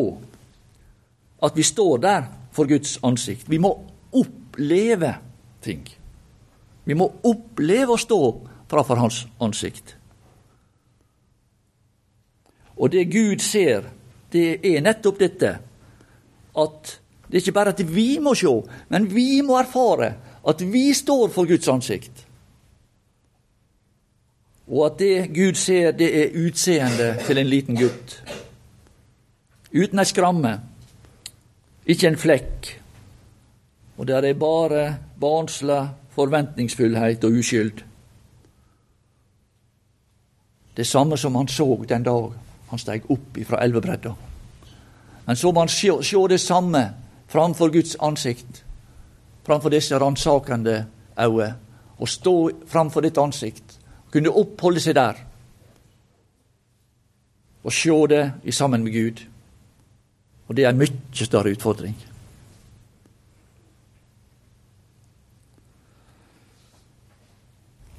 at 1.43 1.57
vi 1.57 1.65
står 1.65 2.03
der 2.05 2.29
for 2.53 2.69
Guds 2.69 2.99
ansikt. 3.03 3.49
Vi 3.49 3.59
må 3.59 3.73
oppleve 4.13 5.15
ting. 5.65 5.87
Vi 6.85 6.95
må 6.99 7.09
oppleve 7.25 7.97
å 7.97 8.01
stå 8.01 8.21
framfor 8.71 9.01
Hans 9.01 9.25
ansikt. 9.43 9.97
Og 12.77 12.93
det 12.93 13.05
Gud 13.13 13.43
ser, 13.45 13.89
det 14.33 14.61
er 14.65 14.85
nettopp 14.85 15.21
dette 15.21 15.53
at 16.63 16.97
det 17.33 17.39
er 17.39 17.41
ikke 17.47 17.53
bare 17.57 17.73
at 17.73 17.95
vi 17.95 18.19
må 18.21 18.35
se, 18.37 18.51
men 18.93 19.07
vi 19.09 19.41
må 19.41 19.57
erfare 19.57 20.11
at 20.49 20.61
vi 20.73 20.93
står 20.93 21.31
for 21.33 21.49
Guds 21.49 21.69
ansikt. 21.69 22.27
Og 24.69 24.85
at 24.87 24.99
det 24.99 25.31
Gud 25.33 25.57
ser, 25.57 25.91
det 25.97 26.11
er 26.13 26.37
utseendet 26.47 27.25
til 27.25 27.39
en 27.39 27.49
liten 27.49 27.77
gutt. 27.81 28.19
Uten 29.73 29.99
ei 29.99 30.05
skramme, 30.05 30.53
ikke 31.89 32.13
en 32.13 32.21
flekk. 32.21 32.69
Og 33.97 34.07
der 34.13 34.29
er 34.29 34.37
bare 34.37 34.85
barnslig 35.21 35.89
forventningsfullhet 36.13 37.25
og 37.25 37.41
uskyld. 37.41 37.85
Det 40.77 40.87
samme 40.87 41.17
som 41.17 41.35
han 41.41 41.49
så 41.49 41.85
den 41.89 42.05
dag 42.05 42.33
han 42.69 42.79
steg 42.81 43.09
opp 43.09 43.41
ifra 43.41 43.65
elvebredda. 43.65 44.13
Men 45.27 45.37
så 45.37 45.53
må 45.53 45.65
han 45.65 45.73
se 45.73 46.29
det 46.29 46.41
samme 46.41 47.02
framfor 47.33 47.73
Guds 47.73 47.97
ansikt, 48.01 48.65
framfor 49.47 49.69
disse 49.73 49.99
ransakende 49.99 50.87
øyne, 51.21 51.55
og 51.99 52.09
stå 52.09 52.51
framfor 52.67 53.01
ditt 53.01 53.19
ansikt, 53.19 53.79
kunne 54.13 54.31
oppholde 54.31 54.81
seg 54.81 54.95
der 54.95 55.21
og 57.65 57.73
se 57.73 57.95
det 58.11 58.33
i 58.45 58.53
sammen 58.53 58.85
med 58.85 58.93
Gud. 58.93 59.23
Og 60.49 60.57
det 60.57 60.65
er 60.65 60.71
en 60.75 60.79
mye 60.79 61.15
større 61.15 61.53
utfordring. 61.55 61.97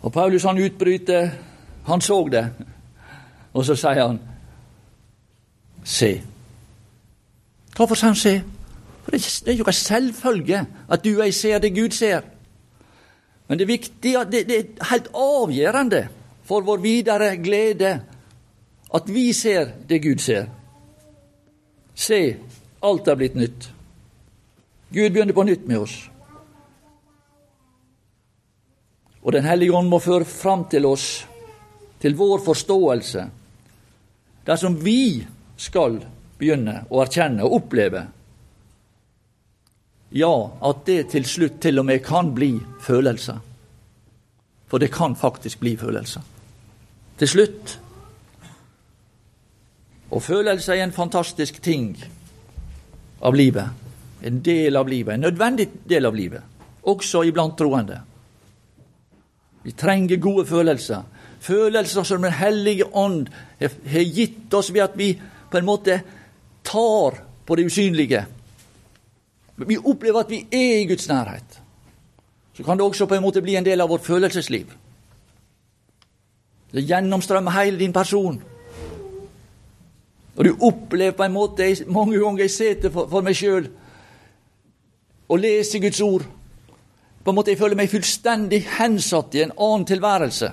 Og 0.01 0.11
Paulus 0.11 0.43
han 0.43 0.59
utbryter 0.59 1.29
Han 1.85 2.01
så 2.01 2.27
det, 2.31 2.49
og 3.53 3.65
så 3.65 3.75
sier 3.75 4.07
han 4.07 4.19
Se. 5.83 6.21
Hvorfor 7.75 7.95
sier 7.95 8.07
han 8.07 8.15
se? 8.15 8.43
Det 9.13 9.53
er 9.53 9.59
jo 9.59 9.67
en 9.67 9.77
selvfølge 9.77 10.65
at 10.89 11.03
du 11.03 11.11
og 11.13 11.25
jeg 11.25 11.33
ser 11.37 11.59
det 11.61 11.75
Gud 11.75 11.93
ser. 11.93 12.23
Men 13.47 13.59
det 13.59 13.65
er 13.65 13.73
viktig, 13.73 14.13
det, 14.31 14.47
det 14.49 14.57
er 14.57 14.87
helt 14.89 15.09
avgjørende 15.13 16.07
for 16.43 16.65
vår 16.65 16.81
videre 16.81 17.35
glede 17.37 17.91
at 18.93 19.09
vi 19.09 19.33
ser 19.33 19.69
det 19.89 20.01
Gud 20.01 20.21
ser. 20.21 20.47
Se, 21.95 22.37
alt 22.81 23.07
er 23.07 23.19
blitt 23.19 23.37
nytt. 23.37 23.69
Gud 24.93 25.09
begynner 25.09 25.33
på 25.33 25.45
nytt 25.45 25.67
med 25.67 25.85
oss. 25.85 25.95
Og 29.23 29.31
Den 29.31 29.45
hellige 29.45 29.73
ånd 29.73 29.89
må 29.89 30.01
føre 30.03 30.25
fram 30.25 30.65
til 30.69 30.85
oss, 30.85 31.27
til 32.01 32.17
vår 32.17 32.41
forståelse, 32.43 33.27
dersom 34.45 34.75
vi 34.83 35.23
skal 35.57 36.01
begynne 36.37 36.81
å 36.89 36.99
erkjenne 37.05 37.45
og 37.45 37.61
oppleve 37.61 38.07
ja, 40.13 40.51
at 40.61 40.85
det 40.85 41.07
til 41.09 41.25
slutt 41.25 41.59
til 41.61 41.81
og 41.81 41.87
med 41.89 42.03
kan 42.05 42.33
bli 42.35 42.51
følelser. 42.81 43.39
For 44.69 44.81
det 44.81 44.91
kan 44.93 45.15
faktisk 45.17 45.59
bli 45.59 45.75
følelser. 45.77 46.21
Til 47.17 47.27
slutt. 47.29 47.79
Og 50.13 50.21
følelser 50.21 50.73
er 50.73 50.83
en 50.83 50.93
fantastisk 50.93 51.61
ting 51.61 51.95
av 53.21 53.33
livet. 53.33 53.69
En 54.23 54.39
del 54.45 54.77
av 54.77 54.87
livet. 54.87 55.15
En 55.15 55.25
nødvendig 55.27 55.69
del 55.89 56.05
av 56.05 56.15
livet. 56.15 56.41
Også 56.83 57.23
iblant 57.25 57.57
troende. 57.57 57.99
Vi 59.63 59.71
trenger 59.71 60.21
gode 60.21 60.45
følelser. 60.45 61.01
Følelser 61.39 62.03
som 62.03 62.21
Den 62.21 62.31
hellige 62.31 62.85
ånd 62.95 63.27
har 63.59 64.05
gitt 64.13 64.53
oss 64.53 64.73
ved 64.73 64.83
at 64.83 64.97
vi 64.97 65.13
på 65.51 65.57
en 65.57 65.65
måte 65.65 66.01
tar 66.63 67.17
på 67.45 67.55
det 67.55 67.65
usynlige. 67.65 68.25
Vi 69.55 69.77
opplever 69.77 70.19
at 70.19 70.31
vi 70.31 70.45
er 70.51 70.79
i 70.81 70.87
Guds 70.89 71.07
nærhet. 71.07 71.59
Så 72.53 72.63
kan 72.63 72.77
det 72.77 72.85
også 72.85 73.05
på 73.05 73.15
en 73.15 73.21
måte 73.21 73.41
bli 73.41 73.55
en 73.55 73.65
del 73.65 73.81
av 73.81 73.89
vårt 73.89 74.05
følelsesliv. 74.05 74.71
Det 76.73 76.85
gjennomstrømmer 76.89 77.51
hele 77.51 77.79
din 77.79 77.93
person. 77.93 78.41
Og 80.35 80.45
du 80.45 80.57
opplever 80.61 81.11
på 81.11 81.23
en 81.23 81.33
måte 81.33 81.85
Mange 81.87 82.17
ganger 82.19 82.41
jeg 82.41 82.51
sitter 82.51 82.89
for, 82.89 83.07
for 83.09 83.21
meg 83.21 83.37
sjøl 83.37 83.69
og 85.29 85.39
leser 85.39 85.79
Guds 85.79 86.01
ord. 86.01 86.25
På 87.23 87.31
en 87.31 87.35
måte 87.35 87.51
Jeg 87.51 87.59
føler 87.59 87.77
meg 87.77 87.89
fullstendig 87.89 88.63
hensatt 88.77 89.35
i 89.35 89.43
en 89.45 89.53
annen 89.57 89.85
tilværelse. 89.85 90.51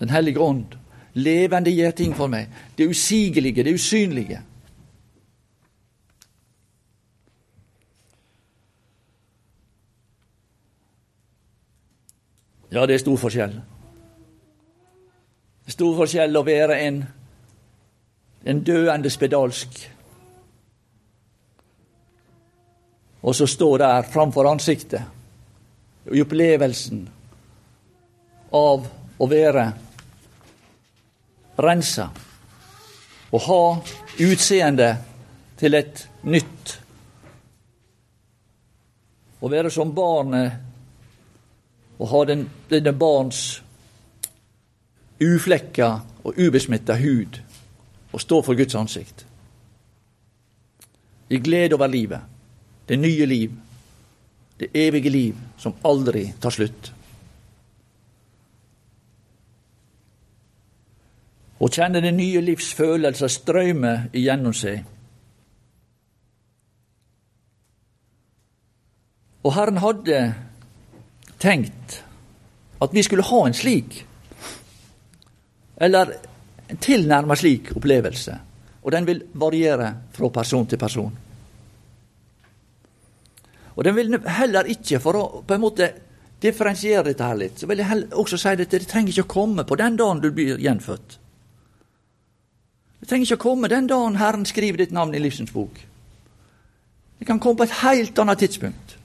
Den 0.00 0.12
hellige 0.12 0.40
ånd 0.40 0.76
levende 1.16 1.72
gjør 1.72 1.90
ting 1.96 2.12
for 2.16 2.28
meg. 2.28 2.52
Det 2.78 2.88
usigelige, 2.88 3.64
det 3.64 3.74
usynlige. 3.74 4.42
Ja, 12.76 12.82
det 12.84 12.94
er 12.94 13.00
stor 13.00 13.16
forskjell. 13.16 13.54
Det 15.64 15.70
er 15.70 15.72
stor 15.72 15.94
forskjell 15.96 16.36
å 16.36 16.42
være 16.44 16.76
en, 16.84 16.98
en 18.44 18.58
døende 18.66 19.08
spedalsk 19.10 19.78
og 23.26 23.34
så 23.34 23.46
stå 23.48 23.70
der 23.80 24.04
framfor 24.12 24.50
ansiktet 24.50 26.12
i 26.12 26.20
opplevelsen 26.22 27.00
av 28.60 28.84
å 29.16 29.30
være 29.32 29.64
rensa 31.64 32.10
og 33.32 33.40
ha 33.48 33.62
utseende 34.28 34.92
til 35.56 35.80
et 35.80 36.04
nytt. 36.28 36.76
Å 39.40 39.48
være 39.56 39.72
som 39.72 39.96
barnet 39.96 40.75
og 41.98 42.08
ha 42.08 42.24
den, 42.28 42.48
denne 42.70 42.92
barns 42.92 43.62
uflekka 45.22 45.90
og 46.24 46.38
ubesmitta 46.38 46.98
hud 47.00 47.40
og 48.12 48.20
stå 48.20 48.42
for 48.42 48.56
Guds 48.56 48.74
ansikt. 48.74 49.26
I 51.30 51.38
glede 51.38 51.74
over 51.74 51.86
livet, 51.86 52.20
det 52.88 52.98
nye 52.98 53.26
liv, 53.26 53.50
det 54.60 54.68
evige 54.74 55.10
liv 55.10 55.40
som 55.58 55.74
aldri 55.84 56.28
tar 56.40 56.50
slutt. 56.50 56.92
og 61.60 61.72
kjenne 61.72 62.02
det 62.04 62.12
nye 62.14 62.40
livs 62.44 62.72
følelser 62.76 63.32
strømme 63.32 63.94
igjennom 64.16 64.54
seg. 64.56 64.82
Og 69.46 69.54
Herren 69.54 69.80
hadde 69.80 70.20
tenkt 71.46 72.00
at 72.82 72.94
vi 72.94 73.04
skulle 73.06 73.24
ha 73.24 73.42
en 73.46 73.54
slik, 73.54 74.00
eller 75.76 76.16
en 76.68 76.80
tilnærma 76.82 77.36
slik 77.38 77.70
opplevelse. 77.76 78.38
Og 78.82 78.92
den 78.92 79.06
vil 79.06 79.22
variere 79.34 79.92
fra 80.12 80.28
person 80.30 80.66
til 80.66 80.78
person. 80.78 81.14
Og 83.76 83.84
den 83.84 83.96
vil 83.96 84.18
heller 84.28 84.68
ikke, 84.72 85.00
for 85.00 85.18
å 85.18 85.24
på 85.46 85.56
en 85.56 85.62
måte 85.62 85.88
differensiere 86.42 87.04
dette 87.08 87.24
her 87.24 87.38
litt, 87.38 87.58
så 87.60 87.68
vil 87.68 87.80
jeg 87.80 87.90
heller 87.90 88.20
også 88.20 88.38
si 88.40 88.52
at 88.52 88.60
det 88.60 88.82
trenger 88.88 89.12
ikke 89.12 89.26
å 89.26 89.34
komme 89.34 89.64
på 89.68 89.78
den 89.80 89.96
dagen 89.96 90.20
du 90.20 90.30
blir 90.32 90.60
gjenfødt. 90.60 91.18
Det 93.00 93.08
trenger 93.08 93.28
ikke 93.28 93.40
å 93.40 93.44
komme 93.44 93.70
den 93.72 93.88
dagen 93.90 94.18
Herren 94.20 94.46
skriver 94.48 94.82
ditt 94.82 94.94
navn 94.96 95.14
i 95.14 95.20
livsens 95.22 95.52
bok. 95.52 95.80
Det 97.18 97.28
kan 97.28 97.40
komme 97.40 97.60
på 97.60 97.66
et 97.68 97.78
helt 97.82 98.18
annet 98.18 98.44
tidspunkt. 98.44 98.95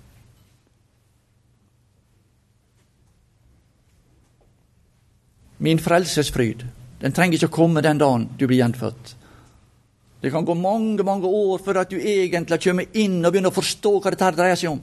Min 5.61 5.79
frelsesfryd, 5.81 6.63
den 7.01 7.13
trenger 7.13 7.37
ikke 7.37 7.51
å 7.51 7.57
komme 7.61 7.83
den 7.85 7.99
dagen 8.01 8.29
du 8.37 8.47
blir 8.47 8.63
gjenfødt. 8.63 9.15
Det 10.21 10.31
kan 10.33 10.45
gå 10.45 10.53
mange 10.57 11.05
mange 11.05 11.29
år 11.29 11.61
før 11.61 11.81
at 11.81 11.93
du 11.93 11.97
egentlig 11.97 12.61
kommer 12.63 12.97
inn 12.97 13.19
og 13.21 13.33
begynner 13.33 13.53
å 13.53 13.57
forstå 13.57 13.93
hva 13.99 14.13
dette 14.13 14.31
dreier 14.37 14.57
seg 14.57 14.73
om. 14.73 14.81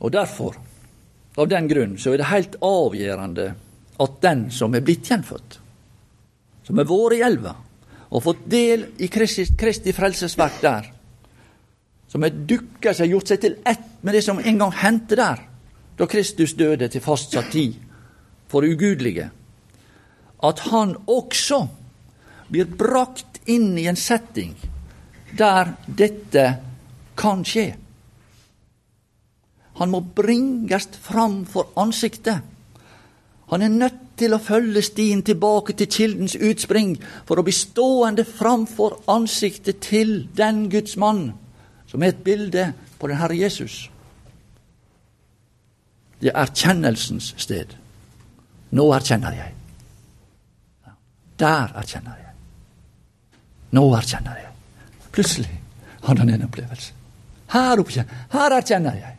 Og 0.00 0.12
derfor 0.12 0.56
av 1.40 1.48
den 1.48 1.68
grunn 1.68 1.98
så 2.00 2.12
er 2.12 2.20
det 2.20 2.30
helt 2.30 2.56
avgjørende 2.64 3.50
at 4.00 4.22
den 4.24 4.46
som 4.52 4.74
er 4.74 4.84
blitt 4.84 5.08
gjenfødt, 5.08 5.58
som 6.64 6.80
har 6.80 6.88
vært 6.88 7.18
i 7.18 7.24
elva 7.24 7.56
og 8.10 8.24
fått 8.24 8.48
del 8.50 8.88
i 8.98 9.08
Kristi, 9.12 9.92
frelsesverk 9.94 10.56
der, 10.64 10.88
som 12.10 12.22
har 12.22 12.34
dukka 12.34 12.92
seg, 12.94 13.12
gjort 13.12 13.30
seg 13.30 13.42
til 13.42 13.58
ett 13.66 13.86
med 14.02 14.16
det 14.16 14.24
som 14.26 14.40
en 14.42 14.58
gang 14.58 14.72
hendte 14.74 15.18
der, 15.18 15.44
da 15.96 16.08
Kristus 16.10 16.56
døde 16.58 16.88
til 16.90 17.04
fastsatt 17.04 17.52
tid 17.52 17.76
for 18.50 18.66
ugudelige, 18.66 19.28
at 20.42 20.62
han 20.72 20.96
også 21.06 21.60
blir 22.50 22.66
brakt 22.66 23.38
inn 23.46 23.76
i 23.78 23.86
en 23.86 23.98
setting 23.98 24.56
der 25.38 25.76
dette 25.86 26.46
kan 27.20 27.44
skje. 27.46 27.68
Han 29.78 29.92
må 29.92 30.00
bringes 30.02 30.88
fram 31.00 31.44
for 31.46 31.70
ansiktet. 31.78 32.40
Han 33.52 33.62
er 33.62 33.70
nødt 33.70 34.00
til 34.20 34.34
å 34.34 34.42
følge 34.42 34.82
stien 34.84 35.22
tilbake 35.24 35.76
til 35.78 35.88
kildens 35.88 36.34
utspring 36.36 36.96
for 37.28 37.38
å 37.38 37.44
bli 37.46 37.54
stående 37.54 38.26
framfor 38.26 38.98
ansiktet 39.10 39.80
til 39.86 40.26
den 40.36 40.66
Guds 40.72 40.98
mann 41.00 41.30
som 41.90 42.02
er 42.02 42.12
et 42.12 42.24
bilde 42.24 42.72
på 42.98 43.08
den 43.10 43.18
Herre 43.18 43.38
Jesus. 43.38 43.90
Det 46.20 46.30
er 46.30 46.38
erkjennelsens 46.38 47.34
sted. 47.36 47.74
Nå 48.70 48.86
erkjenner 48.94 49.34
jeg. 49.34 49.54
Der 51.40 51.72
erkjenner 51.80 52.16
jeg. 52.20 52.34
Nå 53.74 53.84
erkjenner 53.96 54.36
jeg. 54.38 54.50
Plutselig 55.10 55.60
hadde 56.04 56.20
han 56.20 56.34
en 56.34 56.46
opplevelse. 56.46 56.92
Her, 57.50 57.80
oppkjenner, 57.82 58.26
her 58.30 58.54
erkjenner 58.60 58.98
jeg. 59.00 59.16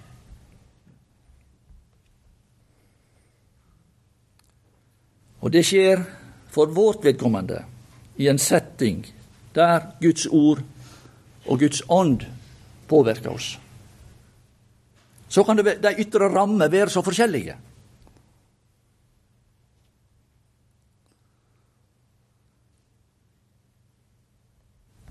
Og 5.41 5.51
det 5.51 5.65
skjer 5.65 6.03
for 6.53 6.71
vårt 6.71 7.03
vedkommende 7.03 7.63
i 8.21 8.29
en 8.29 8.39
setting 8.39 9.01
der 9.55 9.89
Guds 9.99 10.27
ord 10.31 10.61
og 11.45 11.59
Guds 11.59 11.81
ånd 11.89 12.21
påvirker 12.91 13.31
oss. 13.31 13.55
Så 15.31 15.43
kan 15.47 15.55
det, 15.57 15.77
de 15.79 15.95
ytre 16.03 16.27
rammer 16.27 16.71
være 16.71 16.91
så 16.91 17.03
forskjellige. 17.05 17.55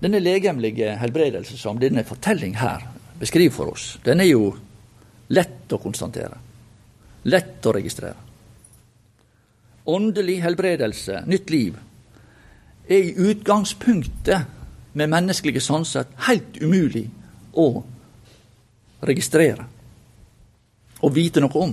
Denne 0.01 0.21
legemlige 0.21 0.95
helbredelse 0.97 1.57
som 1.57 1.77
denne 1.81 2.03
fortelling 2.05 2.55
her 2.57 2.85
beskriver 3.21 3.53
for 3.53 3.73
oss, 3.73 3.99
den 4.05 4.21
er 4.21 4.31
jo 4.31 4.47
lett 5.33 5.73
å 5.73 5.81
konstatere. 5.81 6.37
Lett 7.29 7.65
å 7.69 7.73
registrere. 7.77 8.17
Åndelig 9.89 10.39
helbredelse, 10.41 11.23
nytt 11.29 11.49
liv, 11.53 11.77
er 12.89 13.09
i 13.09 13.29
utgangspunktet 13.29 14.57
med 14.97 15.09
menneskelige 15.09 15.61
sanser 15.61 16.09
helt 16.27 16.57
umulig 16.61 17.07
å 17.53 17.67
registrere 19.01 19.65
og 21.01 21.13
vite 21.15 21.41
noe 21.41 21.61
om. 21.65 21.71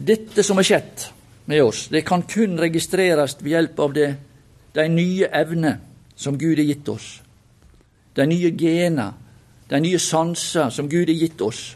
Dette 0.00 0.44
som 0.46 0.58
er 0.60 0.66
skjedd, 0.66 1.08
med 1.50 1.64
oss. 1.64 1.88
Det 1.90 2.04
kan 2.06 2.22
kun 2.22 2.54
registreres 2.62 3.34
ved 3.40 3.50
hjelp 3.50 3.80
av 3.82 3.94
det, 3.96 4.10
de 4.76 4.84
nye 4.88 5.26
evner 5.34 5.80
som 6.14 6.36
Gud 6.38 6.60
har 6.60 6.68
gitt 6.68 6.88
oss. 6.88 7.08
De 8.14 8.26
nye 8.28 8.52
gener, 8.54 9.16
de 9.66 9.80
nye 9.82 9.98
sanser 9.98 10.70
som 10.70 10.88
Gud 10.88 11.10
har 11.10 11.18
gitt 11.18 11.42
oss. 11.42 11.74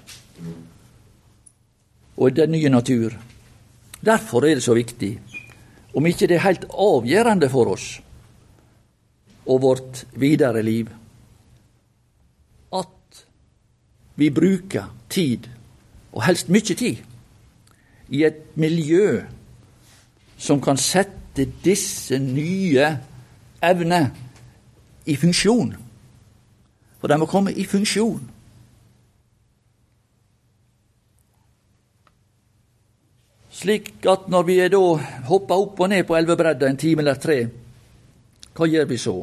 Og 2.14 2.37
den 2.37 2.55
nye 2.55 2.70
natur. 2.70 3.16
Derfor 4.05 4.47
er 4.47 4.61
det 4.61 4.64
så 4.64 4.77
viktig, 4.79 5.16
om 5.94 6.07
ikke 6.07 6.29
det 6.31 6.38
er 6.38 6.47
helt 6.47 6.68
avgjørende 6.70 7.51
for 7.51 7.75
oss 7.75 7.88
og 9.46 9.62
vårt 9.62 10.04
videre 10.16 10.62
liv, 10.62 10.88
at 12.72 13.24
vi 14.16 14.30
bruker 14.30 14.90
tid, 15.11 15.48
og 16.12 16.24
helst 16.24 16.48
mye 16.48 16.74
tid, 16.74 17.02
i 18.09 18.24
et 18.24 18.57
miljø 18.61 19.24
som 20.38 20.61
kan 20.62 20.78
sette 20.80 21.46
disse 21.64 22.18
nye 22.18 22.87
evnene 23.64 24.02
i 25.07 25.16
funksjon. 25.16 25.74
For 27.00 27.11
de 27.11 27.18
må 27.20 27.28
komme 27.28 27.52
i 27.52 27.66
funksjon. 27.68 28.22
Slik 33.54 33.92
at 34.11 34.28
når 34.28 34.46
vi 34.48 34.57
er 34.61 34.72
da 34.72 34.80
hopper 35.28 35.61
opp 35.62 35.80
og 35.85 35.92
ned 35.92 36.07
på 36.09 36.16
elvebredda 36.18 36.68
en 36.68 36.80
time 36.80 37.04
eller 37.04 37.20
tre, 37.20 37.38
hva 38.54 38.68
gjør 38.70 38.86
vi 38.86 38.98
så? 38.98 39.16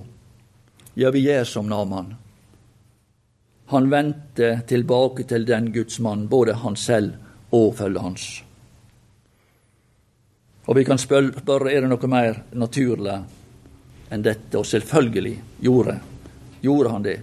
Ja, 1.00 1.12
vi 1.12 1.24
gjør 1.24 1.46
som 1.48 1.70
Naman. 1.72 2.16
Han 3.72 3.90
vendte 3.90 4.58
tilbake 4.68 5.24
til 5.24 5.46
den 5.48 5.70
Guds 5.72 6.00
mann, 6.04 6.28
både 6.28 6.58
han 6.60 6.76
selv 6.76 7.14
og 7.56 7.76
følget 7.78 8.04
hans. 8.04 8.26
Og 10.68 10.76
vi 10.76 10.84
kan 10.84 11.00
spørre 11.00 11.72
er 11.72 11.82
det 11.82 11.92
noe 11.92 12.10
mer 12.12 12.42
naturlig 12.60 13.16
enn 14.12 14.26
dette, 14.26 14.58
og 14.60 14.68
selvfølgelig 14.68 15.38
gjorde, 15.64 15.96
gjorde 16.62 16.92
han 16.92 17.06
det. 17.08 17.18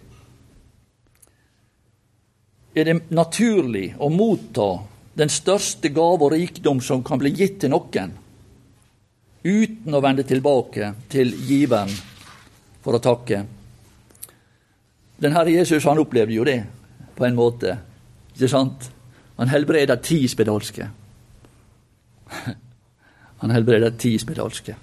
Er 2.72 2.88
det 2.88 2.96
naturlig 3.12 3.90
å 4.00 4.08
motta 4.08 4.70
den 5.18 5.28
største 5.28 5.90
gave 5.92 6.24
og 6.24 6.32
rikdom 6.32 6.80
som 6.80 7.04
kan 7.04 7.20
bli 7.20 7.34
gitt 7.36 7.60
til 7.60 7.74
noen, 7.74 8.16
uten 9.48 9.94
å 9.96 10.02
vende 10.04 10.26
tilbake 10.28 10.92
til 11.08 11.32
giveren 11.48 11.92
for 12.84 12.98
å 12.98 13.02
takke? 13.02 13.40
Den 15.18 15.34
Herre 15.34 15.56
Jesus 15.56 15.86
han 15.88 15.98
opplevde 15.98 16.36
jo 16.36 16.46
det 16.46 16.60
på 17.16 17.26
en 17.26 17.38
måte. 17.38 17.74
Ikke 18.36 18.50
sant? 18.52 18.90
Han 19.38 19.50
helbreda 19.50 19.96
ti 20.02 20.20
spedalske. 20.30 20.88
Han 23.38 23.52
helbreder 23.54 23.92
ti 23.94 24.16
spedalske. 24.18 24.74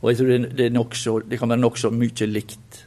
Og 0.00 0.08
jeg 0.10 0.18
tror 0.18 0.46
det, 0.56 0.68
nok 0.72 0.94
så, 0.96 1.18
det 1.20 1.38
kan 1.38 1.52
være 1.52 1.60
nokså 1.60 1.90
mye 1.92 2.26
likt. 2.26 2.78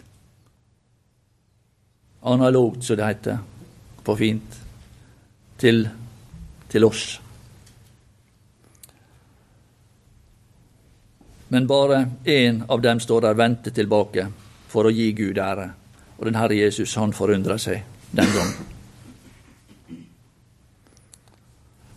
Analogt, 2.25 2.81
som 2.83 2.97
det 2.97 3.05
heter 3.05 3.37
på 4.05 4.15
fint, 4.17 4.57
til, 5.61 5.85
til 6.69 6.87
oss. 6.89 7.05
Men 11.47 11.67
bare 11.67 12.11
én 12.25 12.63
av 12.67 12.81
dem 12.81 12.99
står 12.99 13.21
der 13.21 13.33
venter 13.33 13.71
tilbake 13.71 14.27
for 14.67 14.87
å 14.87 14.93
gi 14.93 15.11
Gud 15.13 15.37
ære. 15.37 15.69
Og 16.17 16.25
den 16.25 16.39
Herre 16.39 16.57
Jesus, 16.57 16.95
han 16.95 17.13
forundrer 17.13 17.59
seg 17.61 17.83
den 18.15 18.31
gangen. 18.33 18.71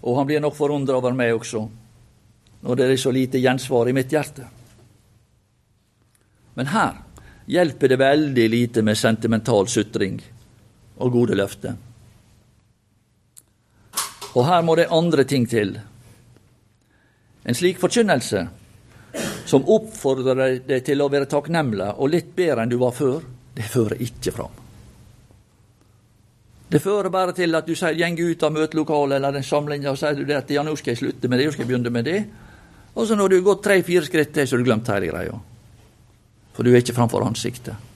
Og 0.02 0.16
han 0.16 0.26
blir 0.26 0.40
nok 0.40 0.56
forundra 0.56 0.98
over 0.98 1.16
meg 1.16 1.34
også, 1.34 1.64
når 2.61 2.78
det 2.78 2.87
er 2.87 3.00
så 3.00 3.11
lite 3.14 3.40
gjensvar 3.40 3.88
i 3.88 3.94
mitt 3.96 4.12
hjerte. 4.12 4.46
Men 6.58 6.70
her 6.72 7.02
hjelper 7.48 7.88
det 7.88 7.98
veldig 8.00 8.46
lite 8.50 8.82
med 8.82 8.98
sentimental 8.98 9.68
sutring 9.70 10.18
og 10.98 11.12
gode 11.12 11.37
løfter. 11.38 11.76
Og 14.34 14.44
her 14.46 14.62
må 14.62 14.74
det 14.76 14.90
andre 14.92 15.24
ting 15.24 15.46
til. 15.48 15.76
En 17.44 17.56
slik 17.56 17.78
forkynnelse 17.80 18.42
som 19.48 19.64
oppfordrer 19.64 20.58
deg 20.68 20.84
til 20.84 21.00
å 21.00 21.08
være 21.08 21.28
takknemlig 21.30 21.92
og 21.96 22.11
litt 22.12 22.34
bedre 22.37 22.64
enn 22.64 22.72
du 22.72 22.76
var 22.80 22.92
før, 22.96 23.22
det 23.56 23.64
fører 23.64 24.02
ikke 24.04 24.34
fram. 24.34 24.64
Det 26.68 26.82
fører 26.84 27.08
bare 27.08 27.32
til 27.32 27.56
at 27.56 27.64
du 27.64 27.72
sier, 27.72 27.96
gjeng 27.96 28.18
ut 28.20 28.42
av 28.44 28.52
møtelokalet 28.52 29.16
eller 29.16 29.38
den 29.38 29.46
samlinga 29.46 29.94
og 29.94 29.96
sier 29.96 30.18
du 30.18 30.26
det 30.28 30.37
at 30.37 30.52
ja, 30.52 30.64
nå 30.66 30.74
skal 30.76 30.92
jeg 30.92 31.00
slutte 31.00 31.30
med 31.32 31.40
det, 31.40 31.48
nå 31.48 31.54
skal 31.54 31.64
jeg 31.64 31.70
begynne 31.70 31.94
med 31.94 32.04
det. 32.04 32.18
Og 32.92 33.08
så 33.08 33.16
når 33.16 33.32
du 33.32 33.38
har 33.38 33.46
gått 33.46 33.64
tre-fire 33.64 34.04
skritt 34.04 34.34
til, 34.37 34.44
så 34.44 34.56
har 34.56 34.61
du 34.61 34.68
glemt 34.68 34.92
hele 34.92 35.08
greia. 35.08 35.40
For 36.52 36.66
du 36.66 36.74
er 36.74 36.82
ikke 36.82 36.96
framfor 36.98 37.24
ansiktet. 37.24 37.88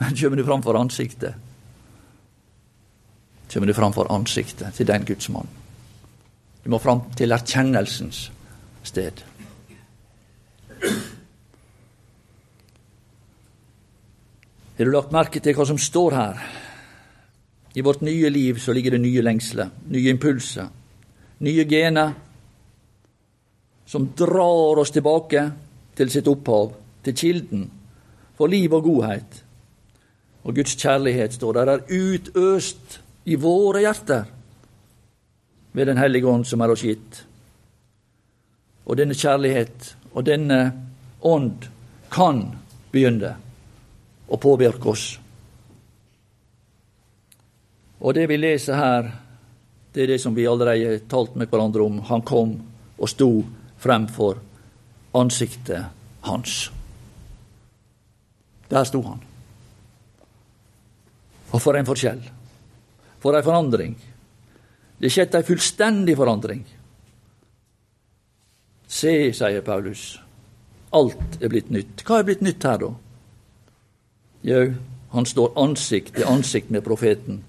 Men 0.00 0.16
kommer 0.16 0.40
du 0.40 0.46
framfor 0.46 0.80
ansiktet, 0.80 1.44
kommer 3.52 3.68
du 3.68 3.76
framfor 3.76 4.12
ansiktet 4.14 4.76
til 4.76 4.88
den 4.88 5.04
gudsmannen. 5.04 5.56
Du 6.64 6.70
må 6.72 6.80
fram 6.80 7.04
til 7.18 7.32
erkjennelsens 7.36 8.28
sted. 8.86 9.27
Har 14.78 14.84
du 14.84 14.92
lagt 14.94 15.12
merke 15.14 15.40
til 15.42 15.56
hva 15.58 15.66
som 15.66 15.78
står 15.78 16.14
her? 16.14 16.42
I 17.74 17.82
vårt 17.82 18.00
nye 18.06 18.30
liv 18.30 18.58
så 18.62 18.72
ligger 18.72 18.94
det 18.94 19.02
nye 19.02 19.22
lengsler, 19.22 19.70
nye 19.90 20.10
impulser, 20.10 20.68
nye 21.42 21.64
gener 21.68 22.14
som 23.88 24.08
drar 24.16 24.78
oss 24.78 24.90
tilbake 24.94 25.44
til 25.98 26.10
sitt 26.12 26.28
opphav, 26.30 26.72
til 27.02 27.14
kilden 27.16 27.68
for 28.38 28.50
liv 28.50 28.72
og 28.74 28.84
godhet. 28.84 29.42
Og 30.44 30.54
Guds 30.54 30.76
kjærlighet 30.78 31.34
står 31.34 31.58
der, 31.58 31.72
er 31.72 31.86
utøst 31.88 33.00
i 33.26 33.34
våre 33.34 33.82
hjerter 33.84 34.24
ved 35.72 35.86
Den 35.86 35.98
hellige 35.98 36.26
ånd 36.26 36.46
som 36.46 36.60
er 36.60 36.72
oss 36.72 36.82
gitt. 36.82 37.24
Og 38.86 38.96
denne 38.96 39.14
kjærlighet 39.14 39.96
og 40.12 40.24
denne 40.26 40.60
ånd 41.20 41.66
kan 42.12 42.42
begynne 42.92 43.34
å 44.28 44.38
påvirke 44.40 44.92
oss. 44.92 45.06
Og 47.98 48.14
det 48.14 48.28
vi 48.30 48.38
leser 48.38 48.78
her, 48.78 49.10
det 49.92 50.04
er 50.04 50.12
det 50.12 50.20
som 50.22 50.34
vi 50.36 50.46
allerede 50.46 50.92
har 50.92 51.06
talt 51.10 51.34
med 51.36 51.50
hverandre 51.50 51.82
om. 51.82 52.00
Han 52.06 52.22
kom 52.22 52.54
og 52.98 53.10
sto 53.10 53.30
fremfor 53.82 54.38
ansiktet 55.18 55.88
hans. 56.28 56.68
Der 58.68 58.84
sto 58.84 59.02
han. 59.02 59.22
Og 61.48 61.62
for 61.62 61.78
en 61.78 61.88
forskjell. 61.88 62.20
For 63.18 63.34
ei 63.34 63.42
forandring. 63.42 63.96
Det 64.98 65.10
skjedde 65.10 65.40
ei 65.40 65.46
fullstendig 65.46 66.16
forandring. 66.18 66.62
Se, 68.88 69.12
sier 69.36 69.60
Paulus, 69.64 70.14
alt 70.96 71.42
er 71.42 71.52
blitt 71.52 71.68
nytt. 71.70 72.02
Hva 72.08 72.22
er 72.22 72.28
blitt 72.30 72.44
nytt 72.44 72.64
her, 72.64 72.80
da? 72.80 72.94
Jau, 74.48 74.64
han 75.12 75.28
står 75.28 75.52
ansikt 75.60 76.14
til 76.16 76.28
ansikt 76.28 76.72
med 76.72 76.84
profeten. 76.86 77.42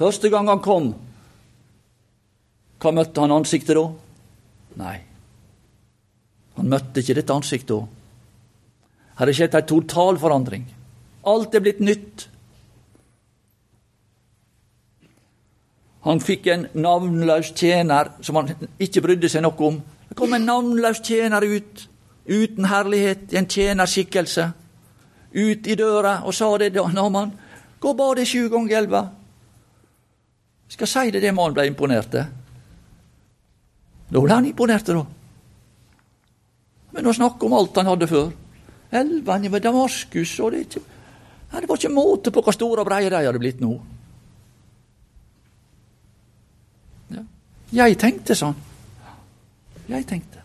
Første 0.00 0.30
gang 0.32 0.48
han 0.48 0.62
kom, 0.64 0.94
hva 2.80 2.92
møtte 2.96 3.20
han 3.20 3.36
ansiktet 3.36 3.76
da? 3.76 3.84
Nei, 4.80 4.96
han 6.56 6.72
møtte 6.72 7.02
ikke 7.02 7.18
dette 7.20 7.36
ansiktet 7.36 7.74
da. 7.74 7.82
Her 9.20 9.28
er 9.28 9.36
skjedd 9.36 9.56
ei 9.58 9.66
totalforandring. 9.68 10.64
Alt 11.28 11.54
er 11.54 11.60
blitt 11.60 11.82
nytt. 11.84 12.30
Han 16.08 16.22
fikk 16.24 16.48
en 16.48 16.64
navnløs 16.72 17.50
tjener 17.52 18.14
som 18.24 18.38
han 18.40 18.54
ikke 18.80 19.02
brydde 19.04 19.28
seg 19.28 19.44
noe 19.44 19.66
om. 19.68 19.82
Det 20.10 20.16
kom 20.18 20.34
en 20.34 20.42
navnløs 20.42 21.00
tjener 21.06 21.44
ut, 21.46 21.86
uten 22.26 22.66
herlighet, 22.66 23.28
i 23.30 23.38
en 23.38 23.46
tjenerskikkelse. 23.46 24.48
Ut 25.30 25.66
i 25.70 25.76
døra 25.78 26.16
og 26.26 26.34
sa 26.34 26.48
det 26.58 26.72
til 26.74 26.90
Naman. 26.94 27.30
Gå 27.80 27.92
og 27.92 27.96
bad 27.96 28.18
deg 28.18 28.26
sju 28.26 28.48
ganger 28.50 28.88
i. 28.88 29.02
Skal 30.70 30.86
jeg 30.86 30.92
si 30.92 31.14
det 31.14 31.22
det 31.22 31.34
mannen 31.34 31.54
ble 31.54 31.68
imponert. 31.70 32.16
Da 34.10 34.22
ble 34.22 34.34
han 34.34 34.46
imponert, 34.50 34.90
da. 34.90 35.04
Men 36.90 37.06
å 37.06 37.14
snakke 37.14 37.46
om 37.46 37.54
alt 37.54 37.78
han 37.78 37.86
hadde 37.86 38.10
før. 38.10 38.32
Elvene 38.90 39.52
ved 39.52 39.62
Damaskus 39.62 40.34
og 40.42 40.50
det, 40.50 40.64
ikke, 40.66 40.82
det 41.54 41.68
var 41.70 41.78
ikke 41.78 41.94
måte 41.94 42.34
på 42.34 42.42
hvor 42.42 42.54
store 42.54 42.82
og 42.82 42.90
breie 42.90 43.10
de 43.10 43.22
hadde 43.22 43.42
blitt 43.42 43.62
nå. 43.62 43.76
Jeg 47.70 47.94
tenkte 48.02 48.34
sånn. 48.34 48.56
Jeg 49.90 50.06
tenkte. 50.06 50.42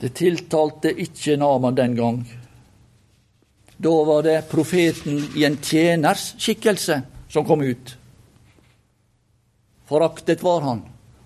Det 0.00 0.12
tiltalte 0.14 0.92
ikke 0.92 1.36
Naman 1.40 1.74
den 1.74 1.96
gang. 1.96 2.20
Da 3.76 3.92
var 4.04 4.22
det 4.22 4.48
profeten 4.50 5.24
i 5.34 5.44
en 5.44 5.56
tjeners 5.58 6.34
skikkelse 6.38 7.00
som 7.32 7.44
kom 7.44 7.64
ut. 7.64 7.96
Foraktet 9.86 10.42
var 10.42 10.62
han, 10.64 10.82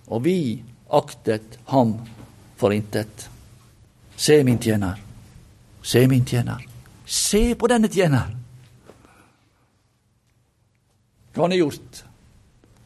og 0.07 0.25
vi 0.25 0.63
aktet 0.89 1.59
ham 1.71 1.95
for 2.61 2.75
intet. 2.75 3.29
Se 4.17 4.43
min 4.45 4.59
tjener, 4.59 4.99
se 5.83 6.07
min 6.09 6.25
tjener, 6.27 6.67
se 7.07 7.55
på 7.55 7.71
denne 7.71 7.89
tjener. 7.89 8.37
Hva 11.33 11.47
han 11.47 11.55
har 11.55 11.63
gjort? 11.63 12.05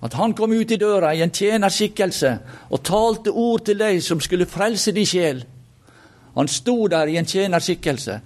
At 0.05 0.12
han 0.19 0.35
kom 0.37 0.53
ut 0.53 0.71
i 0.71 0.77
døra 0.77 1.14
i 1.14 1.23
en 1.25 1.33
tjenerskikkelse 1.33 2.33
og 2.69 2.83
talte 2.85 3.33
ord 3.33 3.64
til 3.64 3.79
deg 3.81 4.03
som 4.05 4.21
skulle 4.21 4.49
frelse 4.51 4.93
din 4.93 5.09
sjel. 5.09 5.40
Han 6.35 6.51
sto 6.51 6.77
der 6.93 7.09
i 7.09 7.17
en 7.17 7.29
tjenerskikkelse. 7.29 8.19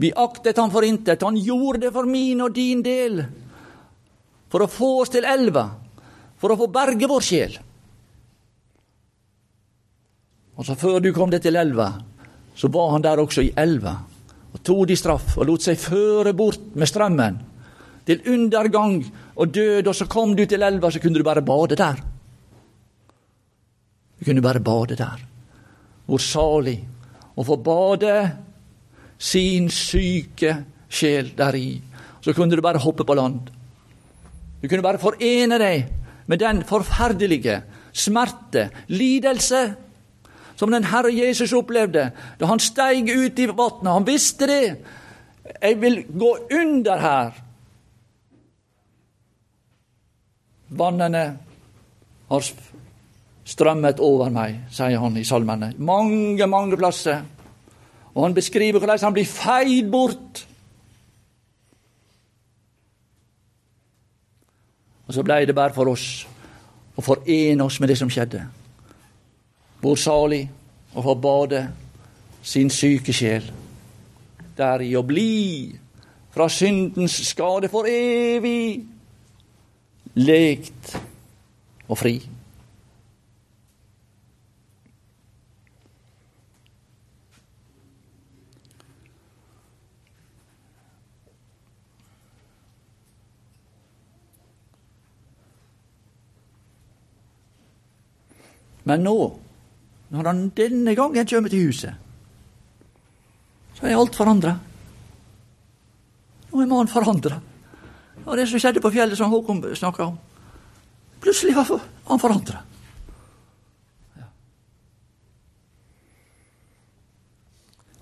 Vi 0.00 0.10
aktet 0.16 0.58
han 0.58 0.72
for 0.72 0.86
intet. 0.86 1.22
Han 1.22 1.38
gjorde 1.38 1.84
det 1.86 1.92
for 1.94 2.08
min 2.08 2.40
og 2.40 2.54
din 2.56 2.82
del. 2.82 3.22
For 4.50 4.64
å 4.64 4.70
få 4.70 4.90
oss 5.04 5.12
til 5.14 5.28
elva. 5.28 5.68
For 6.40 6.50
å 6.50 6.58
få 6.58 6.70
berge 6.72 7.08
vår 7.10 7.26
sjel. 7.26 7.58
Og 10.56 10.66
så 10.66 10.74
Før 10.76 10.98
du 11.00 11.12
kom 11.12 11.30
deg 11.30 11.44
til 11.44 11.56
elva, 11.56 11.92
så 12.54 12.68
var 12.68 12.90
han 12.92 13.04
der 13.04 13.20
også 13.22 13.44
i 13.46 13.52
elva 13.56 13.94
og 14.50 14.62
tok 14.66 14.88
de 14.90 14.96
straff 14.98 15.36
og 15.38 15.46
lot 15.46 15.62
seg 15.62 15.78
føre 15.78 16.32
bort 16.34 16.74
med 16.74 16.90
strømmen 16.90 17.36
til 18.08 18.22
undergang 18.32 18.98
og 19.40 19.54
død, 19.54 19.88
og 19.88 19.96
så 19.96 20.06
kom 20.10 20.34
du 20.36 20.44
til 20.46 20.62
elva, 20.62 20.90
så 20.90 21.00
kunne 21.00 21.18
du 21.18 21.24
bare 21.24 21.42
bade 21.42 21.76
der. 21.76 22.00
Du 24.20 24.24
kunne 24.24 24.42
bare 24.44 24.60
bade 24.60 24.96
der. 24.96 25.22
Hvor 26.06 26.20
salig 26.20 26.76
å 27.36 27.44
få 27.46 27.56
bade 27.64 28.14
sin 29.20 29.70
syke 29.72 30.56
sjel 30.90 31.32
deri. 31.36 31.80
Så 32.20 32.34
kunne 32.36 32.56
du 32.56 32.62
bare 32.64 32.82
hoppe 32.82 33.06
på 33.08 33.16
land. 33.16 33.48
Du 34.60 34.68
kunne 34.68 34.84
bare 34.84 35.00
forene 35.00 35.56
deg 35.60 35.86
med 36.28 36.40
den 36.42 36.64
forferdelige 36.68 37.62
smerte, 37.96 38.68
lidelse, 38.92 39.62
som 40.56 40.70
den 40.70 40.84
Herre 40.84 41.10
Jesus 41.14 41.54
opplevde 41.56 42.10
da 42.38 42.48
han 42.50 42.60
steig 42.60 43.08
ut 43.08 43.38
i 43.40 43.48
vannet. 43.48 43.88
Han 43.88 44.06
visste 44.06 44.46
det. 44.50 44.64
Jeg 45.62 45.80
vil 45.80 46.02
gå 46.12 46.34
under 46.52 47.00
her 47.00 47.38
Vannene 50.70 51.24
har 52.30 52.50
strømmet 53.50 54.00
over 54.00 54.30
meg, 54.30 54.66
sier 54.70 55.00
han 55.02 55.16
i 55.18 55.24
salmene. 55.26 55.72
Mange, 55.78 56.46
mange 56.46 56.78
plasser. 56.78 57.24
Og 58.14 58.24
han 58.24 58.34
beskriver 58.34 58.78
hvordan 58.78 59.02
han 59.02 59.16
blir 59.16 59.26
feid 59.26 59.90
bort. 59.90 60.46
Og 65.06 65.14
så 65.14 65.24
blei 65.26 65.42
det 65.46 65.56
bare 65.58 65.74
for 65.74 65.90
oss 65.90 66.06
å 66.94 67.02
forene 67.02 67.66
oss 67.66 67.80
med 67.82 67.90
det 67.90 67.98
som 67.98 68.10
skjedde. 68.10 68.44
Hvor 69.80 69.98
salig 69.98 70.44
å 70.94 71.02
få 71.02 71.16
bade 71.18 71.64
sin 72.42 72.70
syke 72.70 73.14
sjel 73.14 73.46
deri 74.60 74.90
å 74.96 75.02
bli 75.06 75.70
fra 76.30 76.46
syndens 76.52 77.16
skade 77.26 77.70
for 77.72 77.88
evig 77.90 78.84
lekt 80.18 80.94
og 81.90 81.98
fri. 81.98 82.18
Men 98.90 99.04
nå, 99.06 99.16
når 100.10 100.26
han 100.26 100.40
denne 100.56 100.96
gangen 100.98 101.28
kommer 101.28 101.52
til 101.52 101.68
huset, 101.68 101.94
så 103.76 103.86
er 103.86 103.94
alt 103.94 104.16
forandra. 104.18 104.56
Nå 106.50 106.58
er 106.58 106.66
mannen 106.66 106.90
forandra. 106.90 107.38
Og 108.26 108.36
det 108.36 108.48
som 108.48 108.60
skjedde 108.60 108.82
på 108.82 108.92
fjellet, 108.94 109.18
som 109.18 109.30
Håkon 109.32 109.62
snakka 109.74 110.10
om 110.10 110.18
Plutselig 111.20 111.52
var 111.52 111.80
han 112.08 112.20
forandra. 112.20 112.62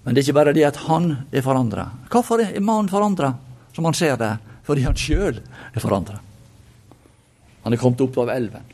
Men 0.08 0.14
det 0.14 0.22
er 0.22 0.28
ikke 0.28 0.38
bare 0.38 0.54
det 0.56 0.62
at 0.64 0.78
han 0.86 1.10
er 1.34 1.42
forandra. 1.44 1.82
Hvorfor 2.08 2.40
er 2.40 2.62
mannen 2.64 2.88
forandra, 2.88 3.32
som 3.74 3.84
han 3.84 3.96
ser 3.98 4.14
det? 4.16 4.30
Fordi 4.64 4.86
han 4.86 4.96
sjøl 4.96 5.40
er 5.42 5.82
forandra. 5.82 6.20
Han 7.64 7.74
er 7.74 7.80
kommet 7.82 8.00
opp 8.06 8.16
av 8.22 8.30
elven. 8.32 8.64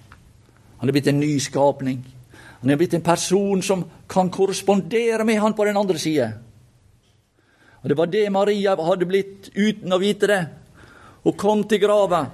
Han 0.78 0.90
er 0.90 0.94
blitt 0.94 1.08
en 1.10 1.18
ny 1.18 1.32
skapning. 1.42 2.04
Han 2.60 2.70
er 2.70 2.78
blitt 2.78 2.94
en 2.94 3.02
person 3.02 3.62
som 3.66 3.82
kan 4.06 4.30
korrespondere 4.30 5.24
med 5.26 5.40
han 5.42 5.56
på 5.58 5.66
den 5.66 5.80
andre 5.80 5.98
sida. 5.98 6.28
Og 7.82 7.88
Det 7.88 7.96
var 7.98 8.06
det 8.06 8.30
Maria 8.32 8.76
hadde 8.76 9.08
blitt 9.08 9.50
uten 9.56 9.92
å 9.92 9.98
vite 9.98 10.30
det. 10.30 10.42
Hun 11.24 11.36
kom 11.40 11.64
til 11.68 11.80
grava. 11.82 12.24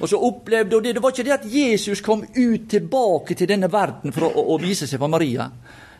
Og 0.00 0.08
så 0.10 0.18
opplevde 0.18 0.76
hun 0.76 0.84
det. 0.84 0.94
Det 0.96 1.02
var 1.02 1.14
ikke 1.14 1.26
det 1.26 1.36
at 1.36 1.46
Jesus 1.46 2.02
kom 2.02 2.24
ut 2.24 2.68
tilbake 2.70 3.34
til 3.38 3.48
denne 3.48 3.70
verden 3.72 4.14
for 4.14 4.26
å, 4.26 4.46
å 4.54 4.58
vise 4.62 4.88
seg 4.90 4.98
for 4.98 5.12
Maria. 5.12 5.46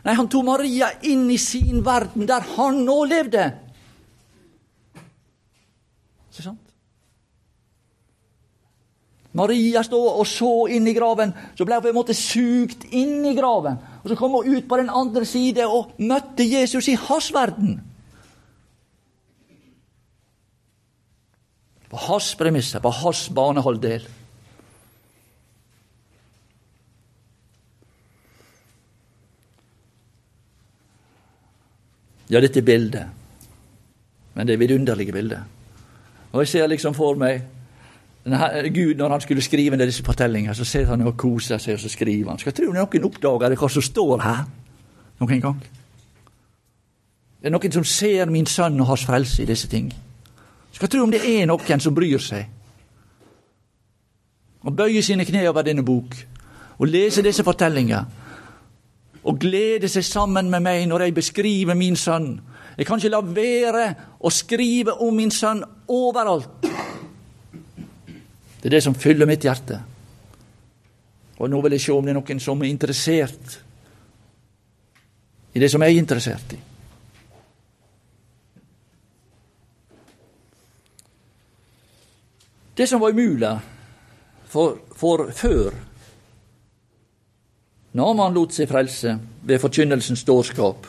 Nei, 0.05 0.13
han 0.13 0.27
tok 0.29 0.45
Maria 0.45 0.91
inn 1.09 1.29
i 1.31 1.39
sin 1.41 1.79
verden, 1.85 2.27
der 2.29 2.43
han 2.57 2.83
nå 2.85 2.97
levde. 3.09 3.47
Ikke 6.29 6.43
sant? 6.43 6.61
Maria 9.35 9.81
stod 9.83 10.19
og 10.21 10.27
så 10.27 10.51
inn 10.71 10.85
i 10.87 10.93
graven. 10.95 11.33
Så 11.57 11.65
ble 11.67 11.79
hun 11.79 11.83
på 11.83 11.91
en 11.91 11.97
måte 11.97 12.15
sugt 12.15 12.85
inn 12.95 13.25
i 13.27 13.33
graven. 13.35 13.79
Og 14.03 14.11
Så 14.11 14.15
kom 14.19 14.37
hun 14.37 14.47
ut 14.47 14.67
på 14.67 14.77
den 14.79 14.89
andre 14.89 15.25
side 15.25 15.65
og 15.67 15.97
møtte 15.97 16.43
Jesus 16.43 16.87
i 16.87 16.99
hans 16.99 17.33
verden. 17.33 17.81
På 21.95 21.99
hans 21.99 22.35
premisser, 22.35 22.79
på 22.83 22.89
hans 22.91 23.29
banehalvdel. 23.31 24.03
Ja, 32.29 32.41
dette 32.43 32.59
er 32.59 32.67
bildet. 32.67 33.05
Men 34.33 34.47
det 34.47 34.53
er 34.53 34.57
vidunderlige 34.57 35.15
bildet. 35.15 35.39
Og 36.33 36.41
jeg 36.43 36.47
ser 36.47 36.67
liksom 36.67 36.93
for 36.93 37.15
meg 37.15 37.45
Gud, 38.75 38.95
når 38.99 39.09
han 39.09 39.21
skulle 39.21 39.41
skrive 39.41 39.79
disse 39.85 40.03
fortellingene, 40.03 40.55
så 40.55 40.65
ser 40.65 40.85
han 40.91 41.01
og 41.01 41.15
koser 41.17 41.57
seg, 41.57 41.77
og 41.77 41.79
så 41.79 41.89
skriver 41.89 42.29
han. 42.29 42.39
Skal 42.39 42.53
tro 42.57 42.73
noen 42.73 43.07
oppdager 43.07 43.55
hva 43.55 43.69
som 43.71 43.85
står 43.85 44.17
her 44.19 44.43
noen 45.21 45.41
gang. 45.47 45.63
Det 47.39 47.47
er 47.47 47.55
noen 47.55 47.71
som 47.71 47.87
ser 47.87 48.27
min 48.27 48.49
sønn 48.49 48.81
og 48.81 48.91
hans 48.91 49.07
frelse 49.07 49.43
i 49.43 49.47
disse 49.47 49.71
ting. 49.71 49.93
Skal 50.75 50.91
tro 50.91 51.05
om 51.05 51.11
det 51.11 51.23
er 51.23 51.47
noen 51.47 51.81
som 51.81 51.95
bryr 51.95 52.19
seg. 52.19 52.49
Og 54.65 54.73
bøyer 54.75 55.05
sine 55.05 55.23
kne 55.27 55.45
over 55.47 55.63
denne 55.63 55.85
bok 55.85 56.17
og 56.75 56.89
leser 56.89 57.23
disse 57.23 57.45
fortellinger 57.47 58.23
og 59.25 59.39
gleder 59.39 59.87
seg 59.89 60.03
sammen 60.05 60.49
med 60.51 60.65
meg 60.65 60.83
når 60.89 61.05
jeg 61.05 61.15
beskriver 61.15 61.77
min 61.79 61.95
sønn. 61.95 62.33
Jeg 62.75 62.87
kan 62.89 62.99
ikke 62.99 63.13
la 63.13 63.21
være 63.23 63.85
å 64.19 64.31
skrive 64.33 64.97
om 65.05 65.15
min 65.15 65.31
sønn 65.31 65.63
overalt. 65.87 66.67
Det 68.59 68.67
er 68.67 68.75
det 68.75 68.83
som 68.83 68.97
fyller 68.97 69.29
mitt 69.29 69.45
hjerte. 69.45 69.79
Og 71.39 71.49
nå 71.51 71.61
vil 71.63 71.77
jeg 71.77 71.85
se 71.85 71.95
om 71.95 72.03
det 72.03 72.11
er 72.11 72.19
noen 72.19 72.41
som 72.43 72.61
er 72.63 72.71
interessert 72.73 73.59
i 75.55 75.61
det 75.61 75.71
som 75.71 75.83
jeg 75.85 75.95
er 75.95 76.03
interessert 76.03 76.55
i. 76.57 76.59
Det 82.75 82.87
som 82.87 82.99
var 82.99 83.09
umulig 83.09 83.59
for, 84.51 84.77
for 84.95 85.31
før 85.31 85.73
Naman 87.95 88.33
lot 88.35 88.51
seg 88.51 88.67
frelse 88.67 89.13
ved 89.47 89.61
forkynnelsens 89.63 90.25
dårskap, 90.27 90.87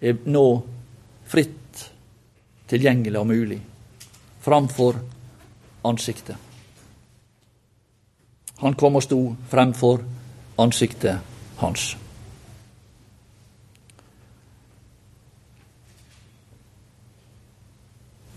er 0.00 0.22
nå 0.24 0.44
fritt 1.28 1.82
tilgjengelig 2.70 3.20
og 3.20 3.28
mulig 3.28 3.58
framfor 4.44 4.96
ansiktet. 5.84 6.36
Han 8.62 8.76
kom 8.80 8.96
og 8.96 9.04
sto 9.04 9.18
fremfor 9.52 10.00
ansiktet 10.64 11.20
hans. 11.60 11.90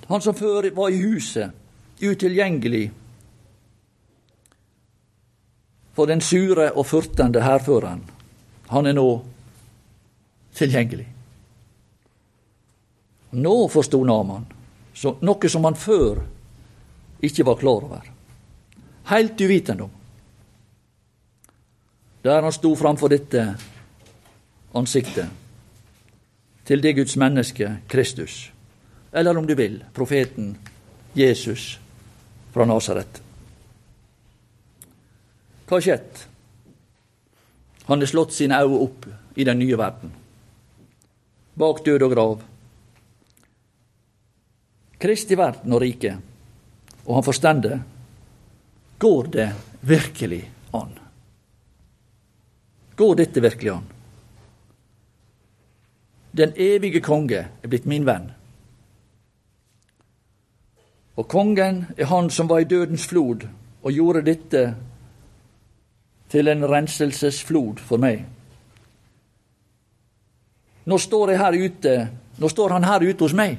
Han 0.07 0.23
som 0.23 0.35
før 0.35 0.67
var 0.75 0.91
i 0.91 0.99
huset, 1.03 1.51
utilgjengelig 2.01 2.91
for 5.97 6.05
den 6.05 6.21
sure 6.21 6.71
og 6.71 6.85
furtende 6.85 7.41
hærføreren, 7.41 8.03
han 8.69 8.85
er 8.85 8.93
nå 8.93 9.07
tilgjengelig. 10.53 11.07
Nå 13.31 13.55
forsto 13.73 14.03
Naman 14.05 14.45
noe 15.21 15.49
som 15.49 15.65
han 15.67 15.77
før 15.77 16.21
ikke 17.21 17.45
var 17.45 17.57
klar 17.61 17.85
over. 17.85 18.05
Heilt 19.09 19.41
uvitende 19.41 19.83
om. 19.83 19.91
Der 22.23 22.41
han 22.41 22.53
sto 22.53 22.75
framfor 22.75 23.09
dette 23.13 23.43
ansiktet 24.75 25.29
til 26.67 26.81
det 26.83 26.95
Guds 26.97 27.15
menneske, 27.15 27.77
Kristus, 27.87 28.51
eller 29.13 29.37
om 29.37 29.47
du 29.47 29.55
vil, 29.55 29.79
profeten 29.93 30.57
Jesus 31.15 31.79
fra 32.57 32.65
Nasaret. 32.65 33.19
Hva 35.67 35.77
har 35.77 35.83
skjedd? 35.85 36.21
Han 37.85 38.01
har 38.01 38.09
slått 38.09 38.33
sine 38.33 38.57
øyne 38.63 38.79
opp 38.81 39.05
i 39.37 39.45
den 39.45 39.59
nye 39.61 39.77
verden, 39.77 40.13
bak 41.53 41.83
død 41.85 42.05
og 42.07 42.15
grav. 42.15 42.39
Kristi 44.97 45.37
verden 45.37 45.75
og 45.77 45.83
rike, 45.83 46.15
og 47.05 47.19
han 47.19 47.27
forstender. 47.27 47.77
Går 48.97 49.29
det 49.35 49.47
virkelig 49.85 50.41
an? 50.73 50.97
Går 52.97 53.19
dette 53.21 53.43
virkelig 53.45 53.75
an? 53.75 53.85
Den 56.33 56.57
evige 56.57 57.03
konge 57.05 57.45
er 57.45 57.69
blitt 57.69 57.85
min 57.85 58.09
venn. 58.09 58.31
Og 61.17 61.27
kongen 61.27 61.85
er 61.97 62.05
han 62.05 62.29
som 62.29 62.49
var 62.49 62.59
i 62.59 62.69
dødens 62.69 63.07
flod 63.07 63.47
og 63.83 63.91
gjorde 63.93 64.25
dette 64.25 64.63
til 66.29 66.47
en 66.47 66.65
renselsesflod 66.69 67.81
for 67.81 68.01
meg. 68.01 68.25
Nå 70.85 70.97
står 70.97 71.31
jeg 71.31 71.39
her 71.39 71.57
ute, 71.65 71.95
nå 72.37 72.49
står 72.49 72.75
han 72.77 72.87
her 72.87 73.03
ute 73.03 73.25
hos 73.25 73.33
meg, 73.35 73.57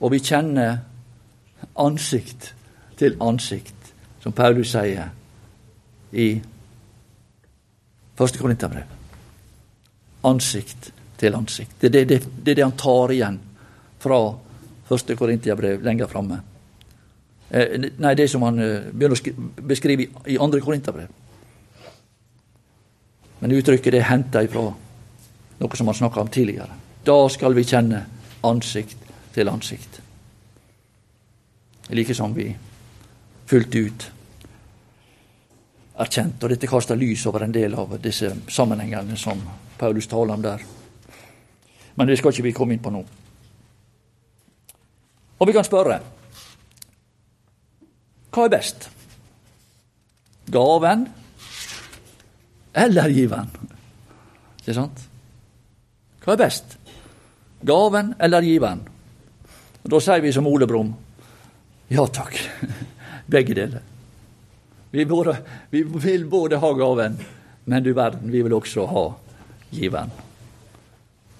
og 0.00 0.12
vi 0.12 0.20
kjenner 0.22 0.78
ansikt 1.76 2.54
til 2.98 3.16
ansikt, 3.20 3.92
som 4.20 4.32
Paulus 4.32 4.72
sier 4.72 5.10
i 6.12 6.28
første 8.16 8.38
Korinterbrev. 8.38 8.96
Ansikt 10.24 10.92
til 11.20 11.34
ansikt. 11.34 11.76
Det 11.80 11.88
er 11.88 11.96
det, 12.04 12.08
det, 12.08 12.56
det, 12.56 12.62
han 12.62 12.76
tar 12.76 13.12
igjen 13.12 13.40
fra 14.00 14.20
første 14.90 15.16
Korintiabrev 15.16 15.84
lenger 15.86 16.10
framme. 16.10 16.40
Eh, 17.50 17.78
nei, 17.98 18.14
det 18.18 18.28
som 18.30 18.44
han 18.46 18.58
eh, 18.62 18.90
begynner 18.92 19.16
å 19.16 19.64
beskrive 19.70 20.06
i 20.26 20.38
andre 20.38 20.62
Korinterbrev. 20.62 21.10
Men 23.40 23.56
uttrykket 23.56 23.94
det 23.94 24.02
er 24.02 24.10
henta 24.10 24.42
ifra 24.44 24.68
noe 25.60 25.76
som 25.78 25.88
han 25.88 25.96
snakka 25.96 26.22
om 26.22 26.30
tidligere. 26.32 26.76
Da 27.04 27.16
skal 27.32 27.56
vi 27.56 27.64
kjenne 27.64 28.04
ansikt 28.46 29.08
til 29.34 29.48
ansikt. 29.48 30.00
Like 31.90 32.14
som 32.14 32.34
vi 32.36 32.50
fullt 33.50 33.74
ut 33.74 34.10
erkjent. 36.00 36.42
Og 36.42 36.52
dette 36.52 36.68
kaster 36.70 36.98
lys 36.98 37.26
over 37.26 37.44
en 37.44 37.54
del 37.54 37.74
av 37.78 37.96
disse 38.02 38.30
sammenhengene 38.48 39.16
som 39.18 39.40
Paulus 39.78 40.08
taler 40.08 40.36
om 40.36 40.44
der. 40.44 40.62
Men 41.96 42.08
det 42.08 42.20
skal 42.20 42.32
ikke 42.32 42.46
vi 42.46 42.54
komme 42.56 42.76
inn 42.76 42.84
på 42.84 42.92
nå. 42.94 43.02
Og 45.40 45.48
vi 45.48 45.56
kan 45.56 45.66
spørre 45.66 46.00
hva 48.30 48.44
er 48.46 48.52
best? 48.52 48.84
Gaven 50.54 51.08
eller 52.78 53.10
giveren? 53.10 53.48
Ikke 54.60 54.76
sant? 54.76 55.00
Hva 56.22 56.36
er 56.36 56.42
best? 56.44 56.76
Gaven 57.66 58.12
eller 58.22 58.46
giveren? 58.46 58.84
Da 59.82 59.98
sier 59.98 60.22
vi 60.22 60.30
som 60.36 60.46
Ole 60.46 60.68
Brumm 60.70 60.92
ja 61.90 62.04
takk, 62.06 62.36
begge 63.34 63.54
deler. 63.54 63.82
Vi, 64.90 65.04
både, 65.06 65.36
vi, 65.70 65.82
vil 65.82 66.24
både 66.30 66.60
ha 66.62 66.70
gaven, 66.78 67.16
men 67.64 67.82
du 67.82 67.90
verden, 67.94 68.30
vi 68.30 68.42
vil 68.46 68.54
også 68.54 68.84
ha 68.90 69.02
giveren. 69.74 70.12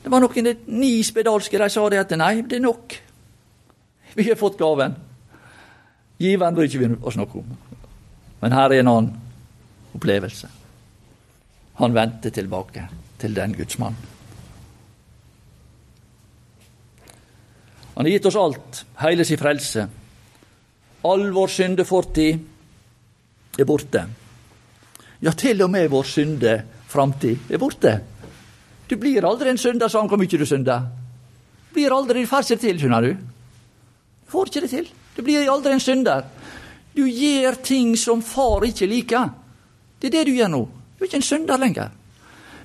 Det 0.02 0.10
var 0.10 0.22
noen 0.24 0.50
ni 0.74 0.90
spedalske 1.06 1.60
de 1.60 1.68
sa 1.70 1.86
det 1.92 2.02
at 2.02 2.16
nei, 2.18 2.40
det 2.42 2.58
er 2.58 2.64
nok. 2.64 2.96
Vi 4.14 4.28
har 4.28 4.36
fått 4.36 4.58
gaven. 4.58 4.94
Giveren 6.20 6.54
bryr 6.54 6.68
ikke 6.68 6.82
vi 6.82 6.94
oss 7.00 7.16
noe 7.16 7.40
om. 7.40 7.56
Men 8.40 8.56
her 8.56 8.72
er 8.72 8.82
en 8.82 8.92
annen 8.92 9.10
opplevelse. 9.96 10.48
Han 11.80 11.96
vendte 11.96 12.32
tilbake 12.34 12.86
til 13.20 13.36
den 13.36 13.54
Guds 13.56 13.78
mann. 13.80 13.96
Han 17.94 18.06
har 18.06 18.14
gitt 18.14 18.28
oss 18.30 18.38
alt, 18.40 18.84
hele 19.02 19.26
sin 19.28 19.40
frelse. 19.40 19.86
All 21.04 21.26
vår 21.32 21.52
syndefortid 21.52 23.60
er 23.60 23.68
borte. 23.68 24.04
Ja, 25.20 25.34
til 25.36 25.60
og 25.64 25.72
med 25.72 25.90
vår 25.92 26.08
syndeframtid 26.08 27.52
er 27.52 27.60
borte. 27.60 27.98
Du 28.88 28.96
blir 28.96 29.26
aldri 29.28 29.52
en 29.52 29.60
synder, 29.60 29.88
sa 29.88 30.00
han, 30.00 30.08
hvor 30.08 30.20
mye 30.20 30.40
du 30.40 30.46
synder. 30.48 30.88
Blir 31.74 31.92
aldri 31.94 32.24
ferdig 32.26 32.58
til, 32.60 32.80
skjønner 32.80 33.04
du. 33.04 33.12
Får 34.30 34.50
ikke 34.50 34.64
det 34.64 34.70
til. 34.70 34.90
Du 35.16 35.22
blir 35.26 35.48
aldri 35.50 35.74
en 35.74 35.82
synder. 35.82 36.24
Du 36.94 37.04
gjør 37.06 37.58
ting 37.62 37.96
som 37.98 38.22
far 38.22 38.64
ikke 38.66 38.88
liker. 38.90 39.30
Det 40.00 40.10
er 40.10 40.18
det 40.18 40.30
du 40.30 40.38
gjør 40.38 40.52
nå. 40.52 40.62
Du 40.96 41.04
er 41.04 41.10
ikke 41.10 41.20
en 41.20 41.26
synder 41.26 41.60
lenger. 41.60 41.90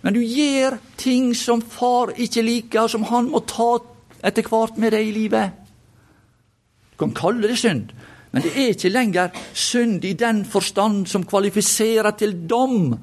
Men 0.05 0.13
du 0.13 0.21
gjør 0.21 0.77
ting 1.01 1.31
som 1.37 1.61
far 1.61 2.13
ikke 2.21 2.43
liker, 2.45 2.87
som 2.87 3.07
han 3.09 3.31
må 3.33 3.41
ta 3.49 3.79
etter 4.25 4.45
hvert 4.45 4.77
med 4.81 4.93
deg 4.93 5.09
i 5.09 5.15
livet. 5.15 5.55
Du 6.93 6.99
kan 7.01 7.15
kalle 7.17 7.49
det 7.49 7.57
synd, 7.59 7.89
men 8.31 8.43
det 8.45 8.53
er 8.53 8.71
ikke 8.75 8.91
lenger 8.93 9.33
synd 9.57 10.05
i 10.05 10.13
den 10.19 10.43
forstand 10.45 11.07
som 11.09 11.25
kvalifiserer 11.27 12.13
til 12.19 12.37
dom 12.47 12.93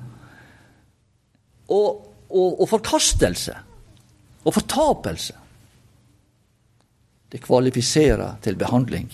og, 1.68 1.88
og, 2.30 2.48
og 2.62 2.66
forkastelse 2.70 3.56
og 4.44 4.54
fortapelse. 4.54 5.41
Det 7.32 7.40
kvalifiserer 7.40 8.36
til 8.44 8.56
behandling. 8.56 9.08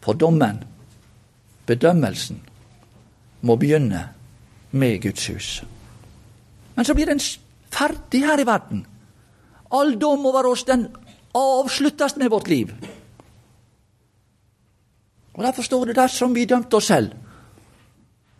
For 0.00 0.12
dommen, 0.12 0.64
bedømmelsen, 1.66 2.40
må 3.40 3.56
begynne 3.56 4.02
med 4.70 5.00
Guds 5.02 5.26
hus. 5.26 5.48
Men 6.76 6.84
så 6.84 6.94
blir 6.94 7.08
den 7.08 7.20
ferdig 7.72 8.24
her 8.26 8.40
i 8.40 8.46
verden. 8.46 8.84
All 9.72 9.94
dom 10.00 10.26
over 10.26 10.50
oss, 10.50 10.64
den 10.64 10.88
avsluttes 11.34 12.16
med 12.16 12.30
vårt 12.30 12.48
liv. 12.48 12.72
Og 15.34 15.44
Derfor 15.44 15.62
står 15.62 15.84
det 15.84 15.96
dersom 15.96 16.34
vi 16.34 16.44
dømte 16.44 16.76
oss 16.76 16.90
selv, 16.90 17.14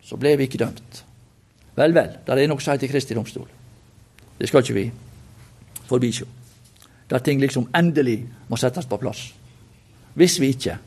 så 0.03 0.17
ble 0.19 0.35
vi 0.37 0.45
ikke 0.45 0.59
dømt. 0.61 1.03
Vel, 1.75 1.95
vel, 1.95 2.11
det 2.27 2.43
er 2.43 2.51
nok 2.51 2.61
sagt 2.61 2.83
i 2.83 2.89
Kristi 2.91 3.15
domstol. 3.15 3.47
Det 4.37 4.49
skal 4.49 4.61
ikke 4.61 4.73
vi 4.75 4.91
forbisjå. 5.87 6.27
Der 7.11 7.19
ting 7.19 7.41
liksom 7.41 7.67
endelig 7.75 8.21
må 8.47 8.57
settes 8.59 8.87
på 8.87 8.99
plass. 9.01 9.25
Hvis 10.15 10.39
vi 10.39 10.53
ikke 10.55 10.77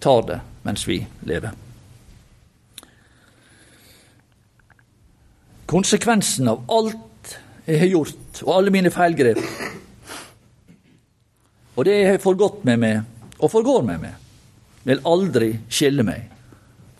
tar 0.00 0.24
det 0.28 0.38
mens 0.64 0.86
vi 0.88 0.98
lever. 1.28 1.52
Konsekvensen 5.68 6.48
av 6.48 6.64
alt 6.72 7.36
jeg 7.64 7.78
har 7.80 7.92
gjort, 7.92 8.42
og 8.42 8.50
alle 8.56 8.72
mine 8.74 8.90
feilgrep, 8.92 9.38
og 11.76 11.86
det 11.86 11.94
jeg 11.94 12.10
har 12.10 12.20
forgått 12.20 12.64
med 12.68 12.80
meg, 12.82 12.98
og 13.38 13.50
forgår 13.50 13.86
med 13.86 14.02
meg, 14.02 14.18
vil 14.84 15.00
aldri 15.08 15.52
skille 15.70 16.04
meg 16.04 16.26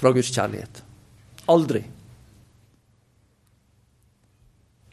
fra 0.01 0.13
Guds 0.15 0.31
kjærlighet. 0.33 0.81
Aldri. 1.53 1.83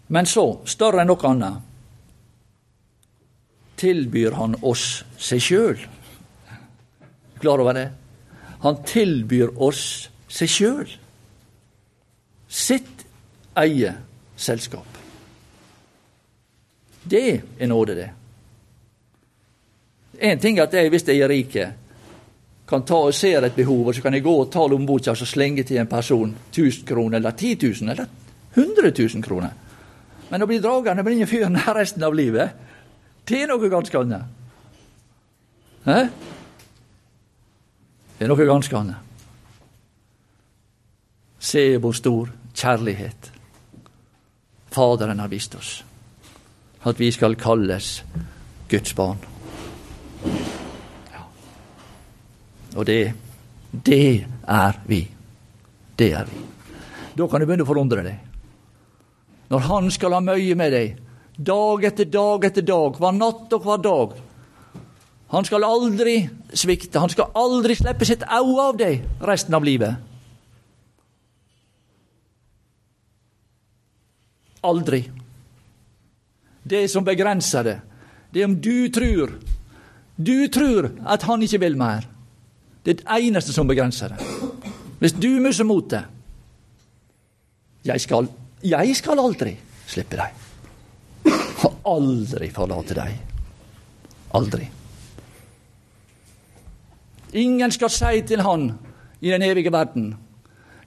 Men 0.09 0.27
så, 0.27 0.45
større 0.65 1.03
enn 1.03 1.11
noe 1.11 1.29
annet, 1.29 1.68
tilbyr 3.79 4.35
han 4.37 4.57
oss 4.67 5.03
seg 5.17 5.41
sjøl. 5.43 5.81
Klar 7.39 7.63
over 7.63 7.77
det? 7.77 7.87
Han 8.65 8.81
tilbyr 8.83 9.55
oss 9.63 9.83
seg 10.27 10.51
sjøl. 10.51 10.95
Sitt 12.49 13.05
eie 13.59 13.93
selskap. 14.39 14.97
Det 17.09 17.41
er 17.59 17.67
nåde, 17.67 17.95
det. 17.95 18.09
Én 20.19 20.39
ting 20.39 20.59
er 20.59 20.67
at 20.67 20.73
jeg, 20.75 20.89
hvis 20.91 21.07
jeg 21.07 21.21
er 21.23 21.31
rik, 21.31 21.55
kan 22.69 22.83
ta 22.85 22.99
og 23.07 23.15
ser 23.15 23.45
et 23.47 23.55
behov, 23.55 23.87
og 23.87 23.95
så 23.95 24.03
kan 24.03 24.13
jeg 24.13 24.25
gå 24.25 24.33
og 24.41 24.49
ta 24.51 24.65
lommeboka 24.67 25.15
og 25.15 25.27
slenge 25.27 25.63
til 25.63 25.79
en 25.79 25.89
person 25.89 26.35
1000 26.51 26.85
kroner, 26.85 27.17
eller 27.17 27.31
10 27.31 27.55
000, 27.63 27.91
eller 27.93 28.05
100 28.53 28.91
000 29.15 29.23
kroner. 29.23 29.55
Men 30.29 30.43
å 30.43 30.49
bli 30.49 30.59
dragende 30.61 31.03
med 31.03 31.15
den 31.15 31.29
fyren 31.29 31.57
resten 31.79 32.03
av 32.05 32.13
livet, 32.13 32.68
det 33.29 33.43
er 33.43 33.51
noe 33.51 33.69
ganske 33.69 33.99
annet. 33.99 34.23
Hæ? 35.85 35.99
Det 38.17 38.25
er 38.25 38.31
noe 38.31 38.47
ganske 38.49 38.77
annet. 38.77 39.05
Se 41.39 41.77
hvor 41.79 41.95
stor 41.95 42.31
kjærlighet 42.53 43.31
Faderen 44.69 45.19
har 45.19 45.31
vist 45.31 45.55
oss. 45.55 45.83
At 46.85 46.99
vi 46.99 47.07
skal 47.11 47.33
kalles 47.35 48.03
Guds 48.69 48.93
barn. 48.93 49.17
Ja. 51.09 51.23
Og 52.75 52.85
det, 52.85 53.13
det 53.71 54.27
er 54.45 54.77
vi. 54.85 54.99
Det 55.97 56.11
er 56.13 56.29
vi. 56.29 56.43
Da 57.17 57.27
kan 57.27 57.41
du 57.41 57.47
begynne 57.49 57.65
å 57.65 57.71
forundre 57.71 58.05
deg. 58.05 58.19
Når 59.49 59.65
Han 59.71 59.89
skal 59.91 60.13
ha 60.13 60.21
møye 60.21 60.55
med 60.55 60.71
deg, 60.71 60.99
dag 61.39 61.85
etter 61.87 62.05
dag 62.05 62.45
etter 62.45 62.65
dag, 62.65 62.97
hver 62.99 63.15
natt 63.15 63.53
og 63.55 63.63
hver 63.63 63.79
dag. 63.83 64.17
Han 65.29 65.45
skal 65.45 65.63
aldri 65.63 66.23
svikte, 66.57 66.99
han 66.99 67.11
skal 67.13 67.31
aldri 67.37 67.77
slippe 67.77 68.07
sitt 68.07 68.25
øye 68.25 68.63
av 68.63 68.79
deg 68.79 69.03
resten 69.29 69.55
av 69.55 69.65
livet. 69.65 69.95
Aldri. 74.65 75.03
Det 76.69 76.83
som 76.91 77.05
begrenser 77.07 77.63
det, 77.63 77.77
det 78.33 78.41
er 78.41 78.49
om 78.49 78.59
du 78.61 78.89
tror 78.93 79.31
Du 80.19 80.47
tror 80.51 80.89
at 81.07 81.23
han 81.23 81.41
ikke 81.41 81.61
vil 81.63 81.77
mer. 81.79 82.03
Det 82.83 82.91
er 82.91 82.97
det 82.99 83.29
eneste 83.29 83.53
som 83.55 83.67
begrenser 83.67 84.11
det. 84.11 84.19
Hvis 84.99 85.15
du 85.15 85.39
mister 85.39 85.63
motet 85.63 86.03
jeg 87.87 88.03
skal 88.03 88.27
jeg 88.59 88.95
skal 88.99 89.21
aldri 89.23 89.55
slippe 89.87 90.19
deg. 90.19 90.48
Aldri 91.89 92.49
forlate 92.53 92.97
deg. 92.97 93.19
Aldri. 94.37 94.65
Ingen 97.39 97.71
skal 97.73 97.91
si 97.93 98.23
til 98.29 98.41
han 98.45 98.71
i 99.21 99.29
den 99.29 99.45
evige 99.45 99.71
verden 99.73 100.13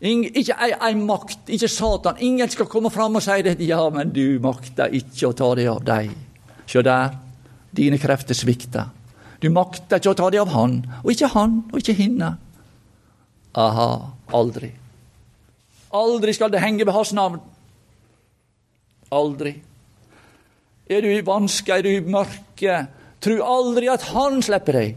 Ingen, 0.03 0.35
ikke 0.35 0.57
ei, 0.59 0.73
ei, 0.83 0.95
makt, 0.99 1.45
ikke 1.55 1.69
Satan. 1.71 2.17
Ingen 2.27 2.51
skal 2.51 2.67
komme 2.67 2.91
fram 2.91 3.21
og 3.21 3.23
si 3.23 3.37
det. 3.47 3.55
Ja, 3.71 3.85
men 3.95 4.11
du 4.11 4.41
makter 4.43 4.91
ikke 4.91 5.29
å 5.29 5.37
ta 5.39 5.53
det 5.55 5.69
av 5.71 5.85
deg. 5.87 6.11
Se 6.67 6.83
der, 6.83 7.15
dine 7.71 8.01
krefter 8.03 8.35
svikter. 8.35 8.91
Du 9.39 9.47
makter 9.55 10.03
ikke 10.03 10.11
å 10.11 10.19
ta 10.19 10.31
det 10.35 10.41
av 10.43 10.51
han, 10.57 10.81
og 11.05 11.13
ikke 11.15 11.31
han, 11.37 11.61
og 11.71 11.79
ikke 11.79 11.95
hinne. 12.01 12.33
Aha, 13.63 13.89
aldri. 14.35 14.73
Aldri 15.95 16.35
skal 16.35 16.51
det 16.51 16.65
henge 16.65 16.83
ved 16.83 16.97
hans 16.97 17.15
navn. 17.15 17.39
Aldri. 19.15 19.55
Er 20.93 21.01
du 21.01 21.09
i 21.09 21.25
vanske, 21.25 21.73
er 21.73 21.85
du 21.85 21.89
i 21.89 22.05
mørke, 22.05 22.79
tru 23.23 23.39
aldri 23.45 23.89
at 23.89 24.11
Han 24.13 24.43
slipper 24.45 24.79
deg. 24.79 24.97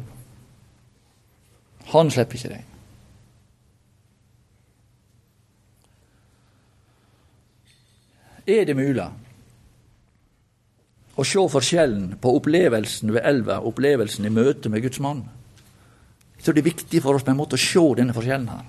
Han 1.94 2.10
slipper 2.12 2.40
ikke 2.40 2.54
deg. 2.56 2.72
Er 8.46 8.66
det 8.68 8.76
mulig 8.78 9.06
å 11.16 11.24
se 11.26 11.42
forskjellen 11.50 12.18
på 12.22 12.34
opplevelsen 12.38 13.14
ved 13.16 13.24
elva 13.26 13.62
og 13.62 13.72
opplevelsen 13.72 14.28
i 14.28 14.34
møte 14.34 14.70
med 14.70 14.84
Guds 14.86 15.00
mann? 15.02 15.24
Så 16.38 16.54
det 16.54 16.62
er 16.62 16.70
viktig 16.70 17.02
for 17.02 17.18
oss 17.18 17.26
på 17.26 17.34
en 17.34 17.40
måte 17.40 17.58
å 17.58 17.62
se 17.62 17.82
denne 17.98 18.14
forskjellen 18.14 18.52
her. 18.52 18.66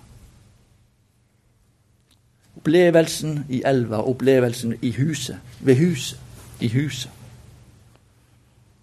Opplevelsen 2.56 3.42
i 3.52 3.60
elva, 3.68 4.00
opplevelsen 4.08 4.78
i 4.80 4.94
huset, 4.96 5.42
ved 5.60 5.76
huset, 5.82 6.22
i 6.60 6.70
huset. 6.72 7.15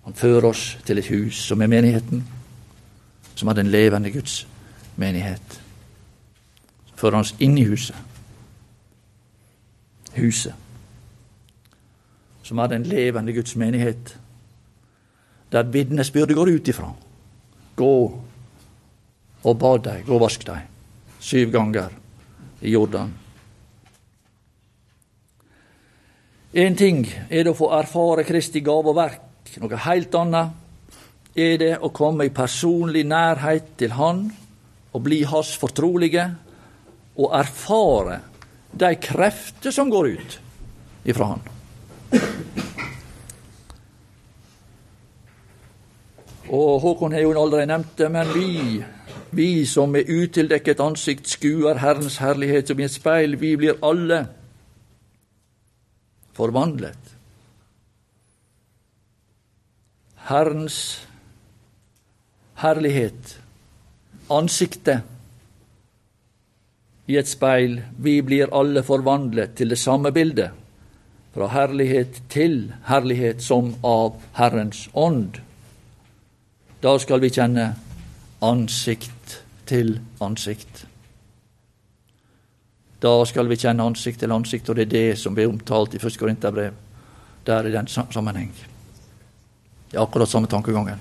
Han 0.03 0.13
fører 0.13 0.49
oss 0.49 0.77
til 0.85 0.99
et 0.99 1.07
hus 1.07 1.45
som 1.47 1.61
er 1.61 1.71
menigheten, 1.71 2.23
som 3.35 3.47
er 3.47 3.53
den 3.53 3.71
levende 3.71 4.11
Guds 4.11 4.47
menighet. 4.95 5.61
Så 6.85 6.99
fører 6.99 7.21
oss 7.21 7.35
inn 7.39 7.57
i 7.57 7.65
huset. 7.67 7.95
Huset, 10.13 10.53
som 12.43 12.59
er 12.61 12.67
den 12.69 12.83
levende 12.85 13.33
Guds 13.33 13.55
menighet, 13.55 14.17
der 15.51 15.63
vitnesbyrdet 15.63 16.35
går 16.35 16.51
ut 16.53 16.67
ifra. 16.67 16.91
Gå 17.75 17.95
og 19.43 19.59
bad 19.59 19.83
deg, 19.87 20.05
gå 20.05 20.13
og 20.13 20.21
vask 20.27 20.45
deg, 20.45 20.69
syv 21.19 21.51
ganger 21.51 21.89
i 22.61 22.75
Jordan. 22.75 23.13
Én 26.53 26.77
ting 26.77 27.07
er 27.29 27.43
det 27.43 27.53
å 27.55 27.57
få 27.57 27.71
erfare 27.73 28.25
Kristi 28.27 28.61
gave 28.61 28.91
og 28.91 28.97
verk. 28.99 29.32
Noe 29.61 29.79
helt 29.85 30.15
annet 30.17 31.37
er 31.37 31.57
det 31.61 31.73
å 31.81 31.89
komme 31.93 32.27
i 32.27 32.33
personlig 32.33 33.03
nærhet 33.09 33.73
til 33.77 33.93
Han 33.97 34.25
og 34.93 35.03
bli 35.05 35.23
Hans 35.29 35.55
fortrolige 35.57 36.27
og 37.17 37.33
erfare 37.37 38.19
de 38.73 38.93
krefter 39.01 39.73
som 39.73 39.89
går 39.93 40.13
ut 40.13 40.39
ifra 41.09 41.33
Han. 41.33 41.49
Og 46.53 46.81
Håkon 46.81 47.13
har 47.15 47.23
jo 47.23 47.33
allerede 47.33 47.69
nevnt 47.71 47.97
det, 47.97 48.09
men 48.13 48.29
vi, 48.35 48.83
vi 49.33 49.65
som 49.65 49.93
med 49.93 50.09
utildekket 50.09 50.81
ansikt 50.83 51.29
skuer 51.31 51.79
Herrens 51.81 52.19
herlighet 52.21 52.69
som 52.69 52.81
i 52.81 52.85
et 52.85 52.93
speil, 52.93 53.37
vi 53.41 53.55
blir 53.57 53.79
alle 53.81 54.25
forvandlet. 56.37 57.12
Herrens 60.23 61.07
herlighet, 62.63 63.39
ansiktet 64.31 65.01
i 67.07 67.17
et 67.19 67.27
speil. 67.27 67.81
Vi 67.99 68.21
blir 68.23 68.53
alle 68.55 68.83
forvandlet 68.87 69.57
til 69.59 69.73
det 69.73 69.79
samme 69.81 70.13
bildet, 70.15 70.51
fra 71.33 71.49
herlighet 71.51 72.21
til 72.31 72.71
herlighet 72.87 73.43
som 73.43 73.73
av 73.83 74.21
Herrens 74.37 74.85
ånd. 74.93 75.41
Da 76.83 76.97
skal 76.99 77.23
vi 77.23 77.31
kjenne 77.33 77.73
ansikt 78.43 79.39
til 79.67 79.97
ansikt. 80.21 80.85
Da 83.03 83.17
skal 83.27 83.49
vi 83.51 83.59
kjenne 83.59 83.83
ansikt 83.83 84.23
til 84.23 84.31
ansikt, 84.31 84.69
og 84.69 84.79
det 84.79 84.87
er 84.87 84.93
det 84.95 85.07
som 85.19 85.35
blir 85.35 85.51
omtalt 85.51 85.95
i 85.95 85.99
1. 85.99 86.19
Korinterbrev. 86.19 86.75
Der 87.43 87.67
i 87.67 87.71
den 87.71 87.87
sammenheng. 87.87 88.53
Det 89.93 89.99
er 89.99 90.03
akkurat 90.03 90.29
samme 90.29 90.47
tankegangen. 90.47 90.99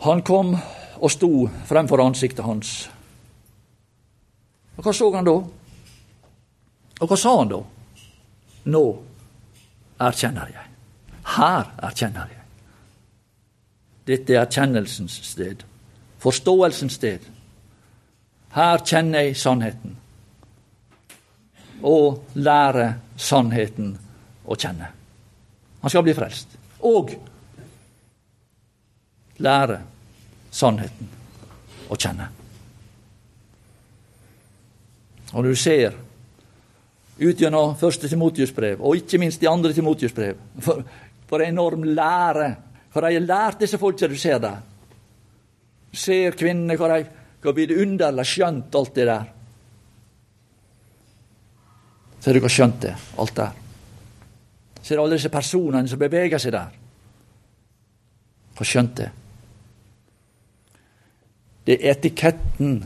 Han 0.00 0.22
kom 0.22 0.52
og 1.02 1.10
sto 1.10 1.48
fremfor 1.66 1.98
ansiktet 2.04 2.46
hans. 2.46 2.74
Og 4.76 4.86
hva 4.86 4.94
så 4.94 5.10
han 5.16 5.26
da? 5.26 5.34
Og 7.00 7.10
hva 7.10 7.18
sa 7.18 7.34
han 7.40 7.50
da? 7.50 7.58
Nå 8.70 8.84
erkjenner 9.98 10.54
jeg. 10.54 10.70
Her 11.34 11.74
erkjenner 11.90 12.30
jeg. 12.30 12.46
Dette 14.06 14.38
er 14.38 14.44
erkjennelsens 14.44 15.18
sted. 15.26 15.66
Forståelsens 16.22 17.00
sted. 17.02 17.26
Her 18.54 18.78
kjenner 18.78 19.26
jeg 19.26 19.42
sannheten. 19.42 19.98
Og 21.82 22.22
lærer 22.38 23.00
sannheten 23.18 23.96
å 24.46 24.56
kjenne. 24.56 24.88
Han 25.82 25.92
skal 25.92 26.04
bli 26.06 26.14
frelst. 26.16 26.56
Og 26.86 27.12
lære 29.42 29.80
sannheten 30.54 31.10
å 31.90 31.98
kjenne. 31.98 32.28
Og 35.34 35.42
når 35.42 35.50
du 35.50 35.60
ser 35.60 35.96
ut 37.18 37.40
gjennom 37.40 37.74
første 37.78 38.08
Timotius 38.08 38.54
brev, 38.54 38.80
og 38.80 38.96
ikke 39.00 39.20
minst 39.20 39.42
de 39.42 39.50
andre 39.50 39.74
Timotius 39.76 40.14
brev, 40.16 40.38
for, 40.62 40.82
for 41.28 41.44
enorm 41.44 41.84
lære 41.96 42.48
hva 42.92 43.04
de 43.04 43.18
har 43.18 43.26
lært, 43.26 43.60
disse 43.60 43.80
folka 43.80 44.08
du 44.08 44.16
ser 44.16 44.40
der. 44.40 44.62
Du 45.92 45.98
ser 46.00 46.36
kvinnene, 46.38 46.78
hva 46.80 46.94
de 46.94 47.04
hva 47.46 47.54
vidunderlig 47.54 48.26
skjønt 48.26 48.74
alt 48.74 48.96
det 48.96 49.06
der. 49.06 49.28
Ser 52.24 52.34
du 52.34 52.42
hva 52.42 52.50
skjønt 52.50 52.80
det, 52.82 52.96
alt 53.22 53.36
der? 53.36 53.65
Ser 54.86 54.94
det 54.94 55.02
alle 55.02 55.18
disse 55.18 55.32
personene 55.34 55.88
som 55.90 55.98
beveger 55.98 56.38
seg 56.38 56.54
der? 56.54 56.74
For 58.54 58.68
skjønt 58.68 59.00
det? 59.00 59.08
Det 61.66 61.74
er 61.80 61.96
etiketten 61.96 62.76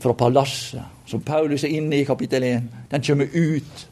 fra 0.00 0.14
palasset 0.16 1.02
som 1.10 1.20
Paulus 1.20 1.66
er 1.68 1.74
inne 1.76 1.98
i 2.00 2.06
kapittel 2.08 2.46
1. 2.48 2.68
Den 2.94 3.04
kommer 3.04 3.28
ut 3.28 3.88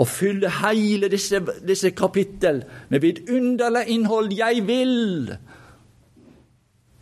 og 0.00 0.08
fyller 0.08 0.54
hele 0.62 1.10
disse, 1.12 1.42
disse 1.68 1.92
kapittel 1.92 2.62
med 2.88 3.04
vidunderlig 3.04 3.84
innhold. 3.92 4.32
Jeg 4.32 4.64
vil! 4.66 5.36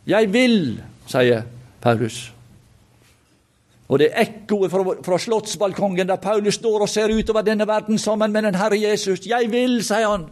Jeg 0.06 0.32
vil, 0.32 0.82
sier 1.06 1.46
Paulus. 1.80 2.32
Og 3.92 3.98
det 4.00 4.06
er 4.08 4.22
ekkoet 4.24 4.70
fra, 4.72 4.94
fra 5.04 5.18
slottsbalkongen 5.20 6.08
der 6.08 6.16
Paulus 6.16 6.56
står 6.56 6.86
og 6.86 6.88
ser 6.88 7.12
utover 7.12 7.44
denne 7.44 7.66
verden 7.68 7.98
sammen 8.00 8.32
med 8.32 8.46
den 8.46 8.56
Herre 8.56 8.78
Jesus. 8.80 9.26
Jeg 9.28 9.50
vil, 9.52 9.82
sier 9.84 10.08
han. 10.08 10.30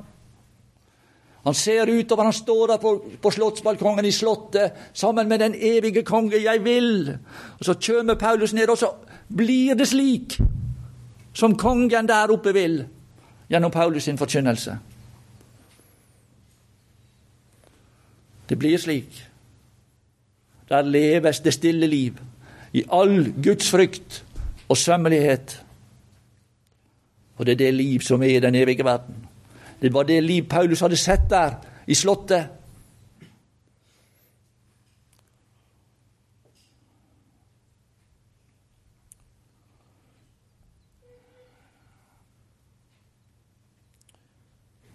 Han 1.45 1.55
ser 1.55 1.91
utover, 1.93 2.25
han 2.25 2.33
står 2.33 2.67
der 2.67 2.81
på, 2.81 2.95
på 3.23 3.31
slottsbalkongen 3.31 4.05
i 4.05 4.13
Slottet 4.13 4.73
sammen 4.93 5.29
med 5.29 5.39
den 5.39 5.55
evige 5.55 6.03
konge. 6.03 6.41
Jeg 6.45 6.65
vil! 6.65 7.19
Og 7.59 7.65
Så 7.65 7.75
kommer 7.87 8.15
Paulus 8.15 8.53
ned, 8.53 8.69
og 8.69 8.79
så 8.79 8.93
blir 9.37 9.75
det 9.75 9.89
slik 9.89 10.39
som 11.35 11.57
kongen 11.57 12.09
der 12.09 12.33
oppe 12.33 12.53
vil, 12.53 12.85
gjennom 13.49 13.71
Paulus 13.71 14.03
sin 14.03 14.19
forkynnelse. 14.19 14.79
Det 18.49 18.59
blir 18.59 18.79
slik. 18.79 19.27
Der 20.69 20.83
leves 20.83 21.41
det 21.41 21.55
stille 21.55 21.87
liv, 21.87 22.17
i 22.73 22.85
all 22.93 23.33
Guds 23.43 23.71
frykt 23.71 24.25
og 24.69 24.77
sømmelighet. 24.77 25.65
Og 27.37 27.47
det 27.47 27.53
er 27.53 27.57
det 27.65 27.75
liv 27.75 28.01
som 28.01 28.23
er 28.23 28.37
i 28.37 28.41
den 28.41 28.55
evige 28.55 28.85
verden. 28.85 29.27
Det 29.83 29.93
var 29.95 30.03
det 30.03 30.23
liv 30.25 30.45
Paulus 30.45 30.81
hadde 30.81 30.97
sett 30.97 31.31
der, 31.31 31.55
i 31.87 31.95
Slottet. 31.95 32.49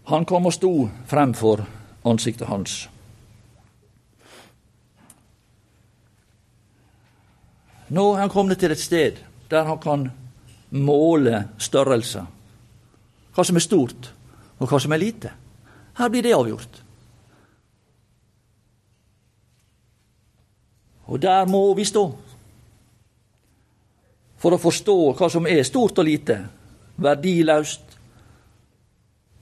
Han 0.06 0.26
kom 0.26 0.46
og 0.46 0.54
sto 0.54 0.90
fremfor 1.10 1.66
ansiktet 2.06 2.48
hans. 2.48 2.86
Nå 7.96 8.06
er 8.14 8.26
han 8.26 8.32
kommet 8.34 8.60
til 8.60 8.74
et 8.74 8.82
sted 8.82 9.22
der 9.50 9.68
han 9.68 9.80
kan 9.80 10.10
måle 10.76 11.46
størrelser. 11.62 12.26
Hva 13.36 13.44
som 13.46 13.56
er 13.56 13.64
stort, 13.64 14.10
og 14.60 14.68
hva 14.68 14.80
som 14.82 14.96
er 14.96 15.00
lite. 15.00 15.32
Her 15.96 16.12
blir 16.12 16.26
det 16.26 16.34
avgjort. 16.36 16.82
Og 21.06 21.22
der 21.22 21.46
må 21.48 21.62
vi 21.78 21.86
stå. 21.86 22.04
For 24.42 24.56
å 24.56 24.62
forstå 24.62 24.98
hva 25.16 25.30
som 25.32 25.48
er 25.48 25.64
stort 25.64 26.02
og 26.02 26.08
lite, 26.08 26.40
verdiløst 26.98 27.96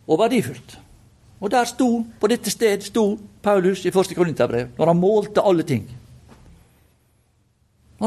og 0.07 0.19
verdifullt. 0.19 0.77
Og 1.43 1.51
der 1.51 1.65
sto, 1.67 1.89
på 2.19 2.29
dette 2.31 2.51
sted 2.51 2.85
sto 2.85 3.07
Paulus 3.43 3.85
i 3.85 3.91
første 3.91 4.15
Korinterbrev, 4.15 4.75
når 4.77 4.91
han 4.91 4.99
målte 4.99 5.43
alle 5.43 5.65
ting. 5.67 5.87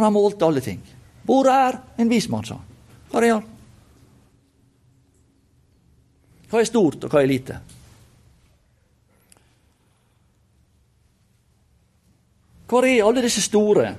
Han 0.03 0.13
målte 0.13 0.47
alle 0.47 0.61
ting. 0.61 0.81
Hvor 1.25 1.49
er 1.51 1.79
en 1.99 2.11
vismann, 2.11 2.45
sa 2.45 2.55
han. 2.55 2.65
Hvor 3.11 3.25
er 3.25 3.33
han? 3.33 3.47
Hva 6.51 6.61
er 6.61 6.69
stort, 6.69 7.05
og 7.05 7.11
hva 7.11 7.23
er 7.23 7.31
lite? 7.31 7.59
Hvor 12.69 12.87
er 12.87 13.05
alle 13.05 13.23
disse 13.23 13.43
store? 13.43 13.95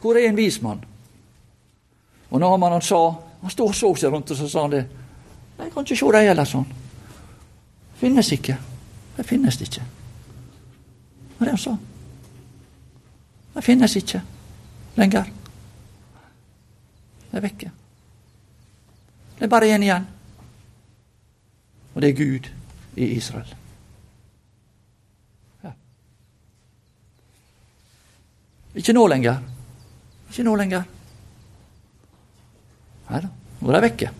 Hvor 0.00 0.16
er 0.16 0.28
en 0.28 0.36
vismann? 0.36 0.84
Og 2.30 2.40
når 2.40 2.70
han 2.70 2.82
sa 2.82 3.14
Han 3.42 3.50
stod 3.50 3.68
og 3.68 3.74
så 3.74 3.94
seg 3.94 4.12
rundt, 4.12 4.30
og 4.30 4.36
så 4.36 4.48
sa 4.48 4.62
han 4.62 4.70
det. 4.70 4.86
Jeg 5.58 5.72
kan 5.72 5.84
ikke 5.84 5.96
se 5.96 6.06
dem 6.12 6.24
heller 6.26 6.48
sånn. 6.48 6.64
Finnes 8.00 8.30
ikke. 8.32 8.56
Det 9.16 9.26
finnes 9.28 9.60
ikke. 9.60 9.84
Det 9.84 11.36
var 11.38 11.46
det 11.46 11.52
han 11.52 11.60
sa. 11.62 11.76
Det 13.56 13.62
finnes 13.64 13.96
ikke 13.96 14.20
lenger. 15.00 15.30
Det 17.30 17.38
er 17.38 17.44
vekke. 17.44 17.70
Det 19.38 19.44
er 19.46 19.48
bare 19.48 19.70
én 19.72 19.84
igjen. 19.84 20.04
Og 21.94 22.02
det 22.02 22.10
er 22.10 22.18
Gud 22.18 22.50
i 23.00 23.08
Israel. 23.16 23.54
Ja. 25.64 25.72
Ikke 28.76 28.92
nå 28.92 29.06
lenger. 29.08 29.40
Ikke 30.28 30.44
nå 30.44 30.56
lenger. 30.60 30.84
Nei 33.08 33.24
da, 33.24 33.34
nå 33.62 33.72
er 33.72 33.78
de 33.78 33.84
vekke. 33.88 34.14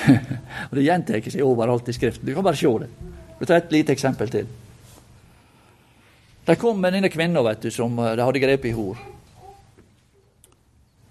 og 0.68 0.76
Det 0.76 0.84
gjentar 0.84 1.30
seg 1.32 1.48
overalt 1.48 1.88
i 1.88 1.96
Skriften. 1.96 2.28
Du 2.28 2.36
kan 2.36 2.44
bare 2.44 2.60
se 2.60 2.78
det. 2.84 2.90
Du 3.38 3.46
tar 3.46 3.62
et 3.62 3.72
lite 3.72 3.96
eksempel 3.96 4.28
til. 4.28 4.59
Der 6.50 6.56
kom 6.58 6.82
denne 6.82 7.08
kvinna 7.08 7.54
som 7.70 7.98
eh, 7.98 8.16
de 8.16 8.22
hadde 8.26 8.40
grepet 8.42 8.72
i 8.72 8.74
hor. 8.74 8.98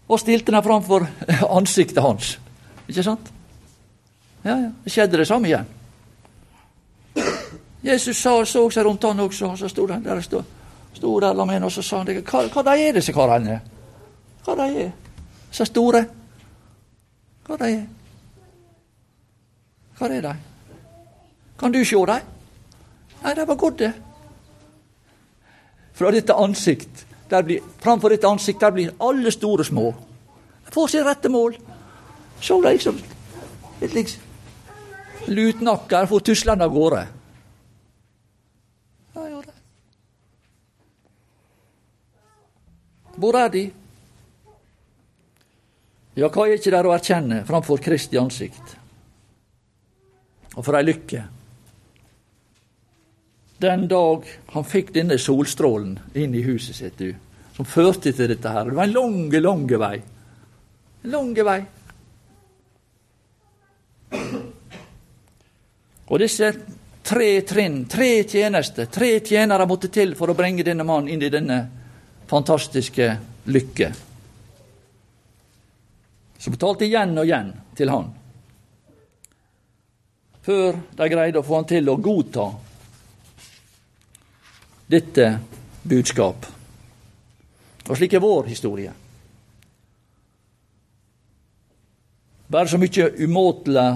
Og 0.09 0.19
stilte 0.19 0.51
henne 0.51 0.59
framfor 0.65 1.05
ansiktet 1.57 2.01
hans. 2.03 2.33
Ikke 2.89 3.03
sant? 3.03 3.29
Ja, 4.43 4.57
ja. 4.57 4.71
Det 4.83 4.91
skjedde 4.91 5.21
det 5.21 5.27
samme 5.27 5.47
igjen. 5.47 5.69
Jesus 7.83 8.19
sa, 8.19 8.33
så 8.43 8.65
seg 8.67 8.83
rundt 8.83 9.07
han 9.07 9.19
også, 9.23 9.53
og 9.53 9.61
så 9.61 9.69
sto 9.71 9.85
han 9.87 10.03
der, 10.03 10.19
stod, 10.21 10.43
stod 10.93 11.21
der 11.21 11.45
med 11.45 11.63
og 11.63 11.71
så 11.71 11.85
sa 11.87 12.01
han 12.01 12.19
hva, 12.19 12.43
hva 12.51 12.65
de 12.67 12.75
er 12.89 12.99
disse 12.99 13.15
karene? 13.15 13.61
Hva 14.43 14.57
de 14.59 14.67
er? 14.83 14.91
Så 15.55 15.69
store? 15.71 16.03
Hva 17.47 17.61
de 17.63 17.71
er? 17.77 17.87
Hva 19.95 20.11
er 20.11 20.27
de? 20.27 20.35
Kan 21.63 21.71
du 21.71 21.79
sjå 21.85 22.03
dem? 22.11 22.27
Nei, 23.23 23.35
de 23.39 23.47
var 23.47 23.55
gode. 23.55 23.87
det. 23.87 24.09
Fra 25.99 26.11
dette 26.15 26.31
ansikt, 26.33 27.05
der 27.29 27.43
blir, 27.43 27.63
framfor 27.83 28.13
dette 28.13 28.27
ansikt 28.27 28.61
der 28.63 28.71
blir 28.71 28.93
alle 29.03 29.31
store 29.35 29.65
små. 29.67 29.89
Få 30.71 30.87
sitt 30.87 31.03
rette 31.03 31.27
mål. 31.29 31.57
Så 32.39 32.61
de 32.63 32.71
liksom 32.71 32.99
litt 33.81 33.95
liksom 33.95 34.27
lutnakker 35.35 36.07
for 36.07 36.23
tuslende 36.23 36.63
av 36.63 36.71
gårde. 36.73 37.01
Ja, 39.15 39.25
gjør 39.27 39.49
det. 39.49 39.55
Hvor 43.19 43.39
er 43.41 43.51
de? 43.53 43.65
Ja, 46.15 46.29
hva 46.31 46.47
er 46.47 46.55
ikke 46.55 46.73
der 46.73 46.87
å 46.87 46.95
erkjenne 46.95 47.41
framfor 47.47 47.83
Kristi 47.83 48.19
ansikt? 48.19 48.77
Og 50.55 50.63
for 50.63 50.79
ei 50.79 50.87
lykke. 50.87 51.25
Den 53.60 53.88
dag 53.91 54.28
han 54.53 54.66
fikk 54.68 54.93
denne 54.95 55.18
solstrålen 55.20 55.97
inn 56.16 56.36
i 56.36 56.43
huset 56.45 56.78
sitt, 56.78 56.99
du, 56.99 57.12
som 57.57 57.68
førte 57.68 58.14
til 58.16 58.32
dette 58.32 58.53
her. 58.55 58.70
Det 58.70 58.78
var 58.78 58.88
en 58.88 58.95
lang, 58.95 59.41
lang 59.43 59.66
vei. 59.68 59.95
En 61.03 61.16
lang 61.16 61.34
vei. 61.47 61.60
Og 66.10 66.22
disse 66.24 66.53
Tre 67.10 67.41
trinn, 67.41 67.86
tre 67.89 68.24
tjenester, 68.24 68.86
tre 68.86 69.16
tjenere 69.26 69.66
måtte 69.66 69.88
til 69.89 70.12
for 70.14 70.30
å 70.30 70.36
bringe 70.38 70.62
denne 70.62 70.86
mannen 70.86 71.10
inn 71.10 71.24
i 71.26 71.32
denne 71.34 71.55
fantastiske 72.30 73.07
lykke. 73.49 73.88
Så 76.38 76.53
betalte 76.53 76.86
igjen 76.86 77.18
og 77.18 77.26
igjen 77.26 77.49
til 77.74 77.89
han. 77.89 78.12
Før 80.45 80.78
de 80.99 81.07
greide 81.10 81.41
å 81.41 81.47
få 81.47 81.57
han 81.57 81.70
til 81.72 81.89
å 81.89 81.97
godta 81.97 82.45
dette 84.89 85.27
budskap. 85.83 86.45
Og 87.89 87.97
slik 87.97 88.13
er 88.13 88.23
vår 88.23 88.49
historie. 88.49 88.93
Bare 92.49 92.69
så 92.69 92.79
mye 92.81 93.11
umåtelig 93.21 93.89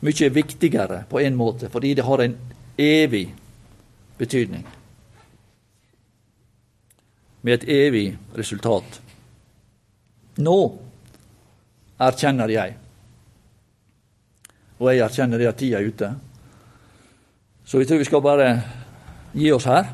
mye 0.00 0.28
viktigere 0.32 1.04
på 1.08 1.20
en 1.20 1.36
måte, 1.36 1.68
fordi 1.68 1.94
det 1.94 2.04
har 2.04 2.22
en 2.24 2.36
evig 2.78 3.26
betydning. 4.18 4.64
Med 7.40 7.54
et 7.54 7.68
evig 7.68 8.06
resultat. 8.36 9.00
Nå 10.40 10.58
erkjenner 12.00 12.48
jeg, 12.48 12.76
og 14.80 14.88
jeg 14.88 15.04
erkjenner 15.04 15.40
det 15.40 15.48
at 15.50 15.58
tida 15.60 15.80
er 15.80 15.88
ute, 15.88 16.12
så 17.64 17.80
jeg 17.80 17.88
tror 17.88 18.00
vi 18.00 18.08
skal 18.08 18.24
bare 18.24 18.46
gi 19.32 19.50
oss 19.54 19.66
her. 19.70 19.90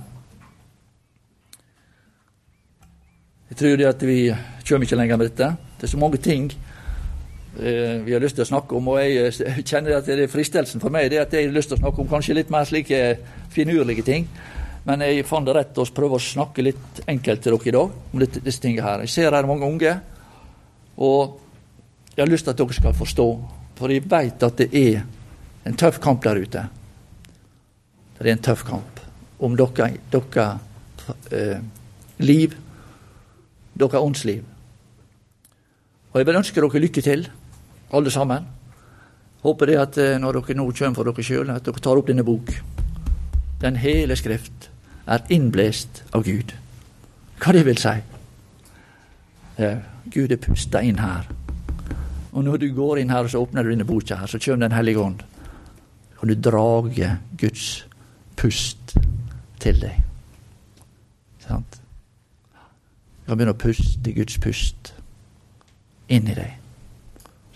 Jeg 3.51 3.59
tror 3.61 3.77
det 3.79 3.89
at 3.89 4.03
vi 4.05 4.21
kommer 4.67 4.87
ikke 4.87 4.99
lenger 4.99 5.21
med 5.21 5.31
dette. 5.31 5.51
Det 5.77 5.87
er 5.87 5.93
så 5.93 6.01
mange 6.01 6.19
ting 6.23 6.49
eh, 6.51 8.03
vi 8.05 8.13
har 8.13 8.23
lyst 8.23 8.39
til 8.39 8.47
å 8.47 8.49
snakke 8.49 8.77
om, 8.77 8.91
og 8.93 8.99
jeg 9.01 9.31
eh, 9.45 9.61
kjenner 9.63 9.99
at 9.99 10.09
det 10.09 10.25
er 10.25 10.33
fristelsen 10.33 10.83
for 10.83 10.93
meg 10.93 11.11
det 11.13 11.23
at 11.23 11.37
jeg 11.37 11.47
har 11.47 11.55
lyst 11.55 11.71
til 11.71 11.79
å 11.79 11.83
snakke 11.85 12.03
om 12.03 12.11
kanskje 12.11 12.37
litt 12.39 12.53
mer 12.53 12.69
slike 12.69 13.01
finurlige 13.55 14.07
ting. 14.07 14.27
Men 14.87 15.03
jeg 15.03 15.27
fant 15.27 15.47
det 15.47 15.55
rett 15.57 15.79
å 15.83 15.87
prøve 15.95 16.19
å 16.19 16.23
snakke 16.23 16.65
litt 16.65 17.01
enkelt 17.11 17.43
til 17.43 17.57
dere 17.57 17.71
i 17.71 17.77
dag 17.77 17.95
om 18.13 18.23
dette, 18.23 18.43
disse 18.43 18.63
tingene 18.63 18.87
her. 18.87 19.07
Jeg 19.07 19.15
ser 19.15 19.31
her 19.31 19.41
er 19.41 19.51
mange 19.51 19.67
unge, 19.67 19.95
og 20.97 21.41
jeg 22.15 22.23
har 22.23 22.33
lyst 22.33 22.47
til 22.49 22.55
at 22.55 22.61
dere 22.61 22.81
skal 22.81 22.99
forstå, 22.99 23.29
for 23.77 23.93
jeg 23.93 24.07
veit 24.11 24.47
at 24.47 24.63
det 24.63 24.69
er 24.73 25.01
en 25.67 25.79
tøff 25.79 25.99
kamp 26.03 26.23
der 26.25 26.39
ute. 26.39 26.69
Det 28.17 28.29
er 28.29 28.37
en 28.37 28.47
tøff 28.47 28.63
kamp 28.67 28.96
om 29.39 29.57
deres, 29.57 30.59
eh, 31.31 31.59
liv, 32.19 32.55
deres 33.79 33.95
åndsliv. 33.95 34.45
Og 36.13 36.21
jeg 36.21 36.27
vil 36.27 36.37
ønske 36.37 36.61
dere 36.61 36.81
lykke 36.81 37.03
til, 37.03 37.29
alle 37.93 38.11
sammen. 38.11 38.47
Håper 39.43 39.67
det 39.67 39.79
at 39.79 39.99
eh, 39.99 40.19
når 40.19 40.41
dere 40.41 40.57
nå 40.57 40.71
kommer 40.73 40.95
for 40.95 41.05
dere 41.05 41.23
sjøl, 41.23 41.51
at 41.51 41.65
dere 41.65 41.81
tar 41.81 41.97
opp 41.97 42.09
denne 42.09 42.25
bok. 42.25 42.53
Den 43.61 43.77
hele 43.77 44.17
Skrift 44.17 44.71
er 45.07 45.25
innblest 45.31 46.03
av 46.13 46.25
Gud. 46.25 46.53
Hva 47.41 47.53
det 47.53 47.67
vil 47.67 47.79
si? 47.79 47.97
Gud 50.13 50.33
er 50.33 50.41
pusta 50.41 50.83
inn 50.85 50.99
her. 51.01 51.29
Og 52.37 52.45
når 52.45 52.61
du 52.61 52.67
går 52.77 53.01
inn 53.01 53.11
her 53.11 53.25
og 53.25 53.33
så 53.33 53.41
åpner 53.41 53.65
du 53.65 53.71
denne 53.73 53.87
boka, 53.89 54.19
her, 54.21 54.29
så 54.29 54.39
kommer 54.39 54.69
Den 54.69 54.77
hellige 54.77 55.01
ånd. 55.01 55.23
Og 56.21 56.29
du 56.29 56.35
drager 56.35 57.17
Guds 57.41 57.87
pust 58.37 58.76
til 59.63 59.81
deg. 59.81 60.03
Sant? 61.47 61.81
Du 63.23 63.31
kan 63.31 63.39
begynne 63.39 63.55
å 63.57 63.59
puste 63.59 64.15
Guds 64.15 64.39
pust 64.43 64.93
inn 66.09 66.29
i 66.31 66.37
deg. 66.37 66.55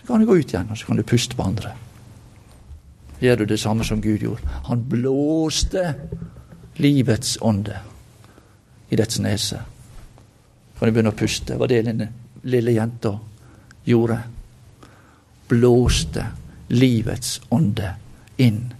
Så 0.01 0.07
kan 0.07 0.21
du 0.21 0.27
gå 0.27 0.39
ut 0.39 0.53
igjen, 0.53 0.71
og 0.71 0.77
så 0.77 0.89
kan 0.89 0.99
du 0.99 1.07
puste 1.07 1.37
på 1.37 1.45
andre. 1.45 1.75
Gjør 3.21 3.43
du 3.43 3.45
det 3.51 3.59
samme 3.61 3.85
som 3.85 4.01
Gud 4.01 4.23
gjorde? 4.23 4.61
Han 4.67 4.81
blåste 4.89 5.93
livets 6.81 7.37
ånde 7.41 7.77
i 8.89 8.97
dets 8.97 9.21
nese. 9.21 9.61
Kan 10.79 10.89
du 10.89 10.95
begynne 10.95 11.13
å 11.13 11.17
puste? 11.17 11.55
Var 11.59 11.69
det 11.69 11.83
denne 11.85 12.09
lille 12.43 12.71
jenta 12.71 13.19
gjorde. 13.83 14.19
Blåste 15.47 16.25
livets 16.67 17.41
ånde 17.49 17.93
inn 18.37 18.73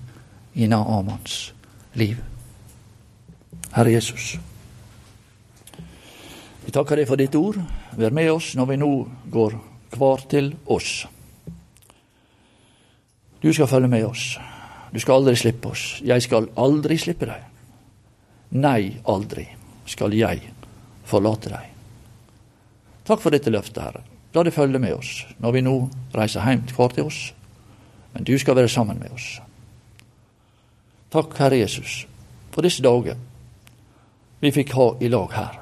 i 0.53 0.67
Naamans 0.67 1.53
liv. 1.93 2.17
Herre 3.71 3.91
Jesus. 3.91 4.35
Vi 6.65 6.71
takker 6.75 6.99
deg 6.99 7.07
for 7.09 7.19
ditt 7.19 7.35
ord. 7.39 7.57
Vær 7.97 8.13
med 8.15 8.31
oss 8.31 8.53
når 8.59 8.69
vi 8.73 8.79
nå 8.81 8.91
går 9.31 9.55
hver 9.95 10.25
til 10.31 10.51
oss. 10.71 11.05
Du 13.41 13.49
skal 13.53 13.69
følge 13.71 13.89
med 13.91 14.05
oss. 14.05 14.35
Du 14.91 14.99
skal 14.99 15.21
aldri 15.21 15.35
slippe 15.39 15.71
oss. 15.71 15.85
Jeg 16.03 16.21
skal 16.27 16.49
aldri 16.59 16.97
slippe 16.99 17.27
deg. 17.29 17.47
Nei, 18.59 18.99
aldri 19.07 19.47
skal 19.87 20.13
jeg 20.13 20.43
forlate 21.07 21.53
deg. 21.53 21.69
Takk 23.07 23.23
for 23.23 23.33
dette 23.33 23.51
løftet, 23.51 23.81
Herre. 23.81 24.03
La 24.35 24.43
det 24.43 24.53
følge 24.55 24.79
med 24.79 24.93
oss 24.95 25.25
når 25.43 25.55
vi 25.55 25.63
nå 25.65 25.75
reiser 26.15 26.43
hjem 26.45 26.67
hver 26.75 26.93
til 26.95 27.07
oss. 27.07 27.21
Men 28.13 28.27
du 28.27 28.35
skal 28.39 28.55
være 28.59 28.71
sammen 28.71 28.99
med 28.99 29.15
oss. 29.15 29.39
Takk, 31.11 31.33
Herre 31.39 31.59
Jesus, 31.59 32.05
for 32.51 32.63
disse 32.63 32.83
dager 32.83 33.19
vi 34.41 34.51
fikk 34.51 34.73
ha 34.73 34.87
i 34.99 35.09
lag 35.09 35.33
her. 35.37 35.59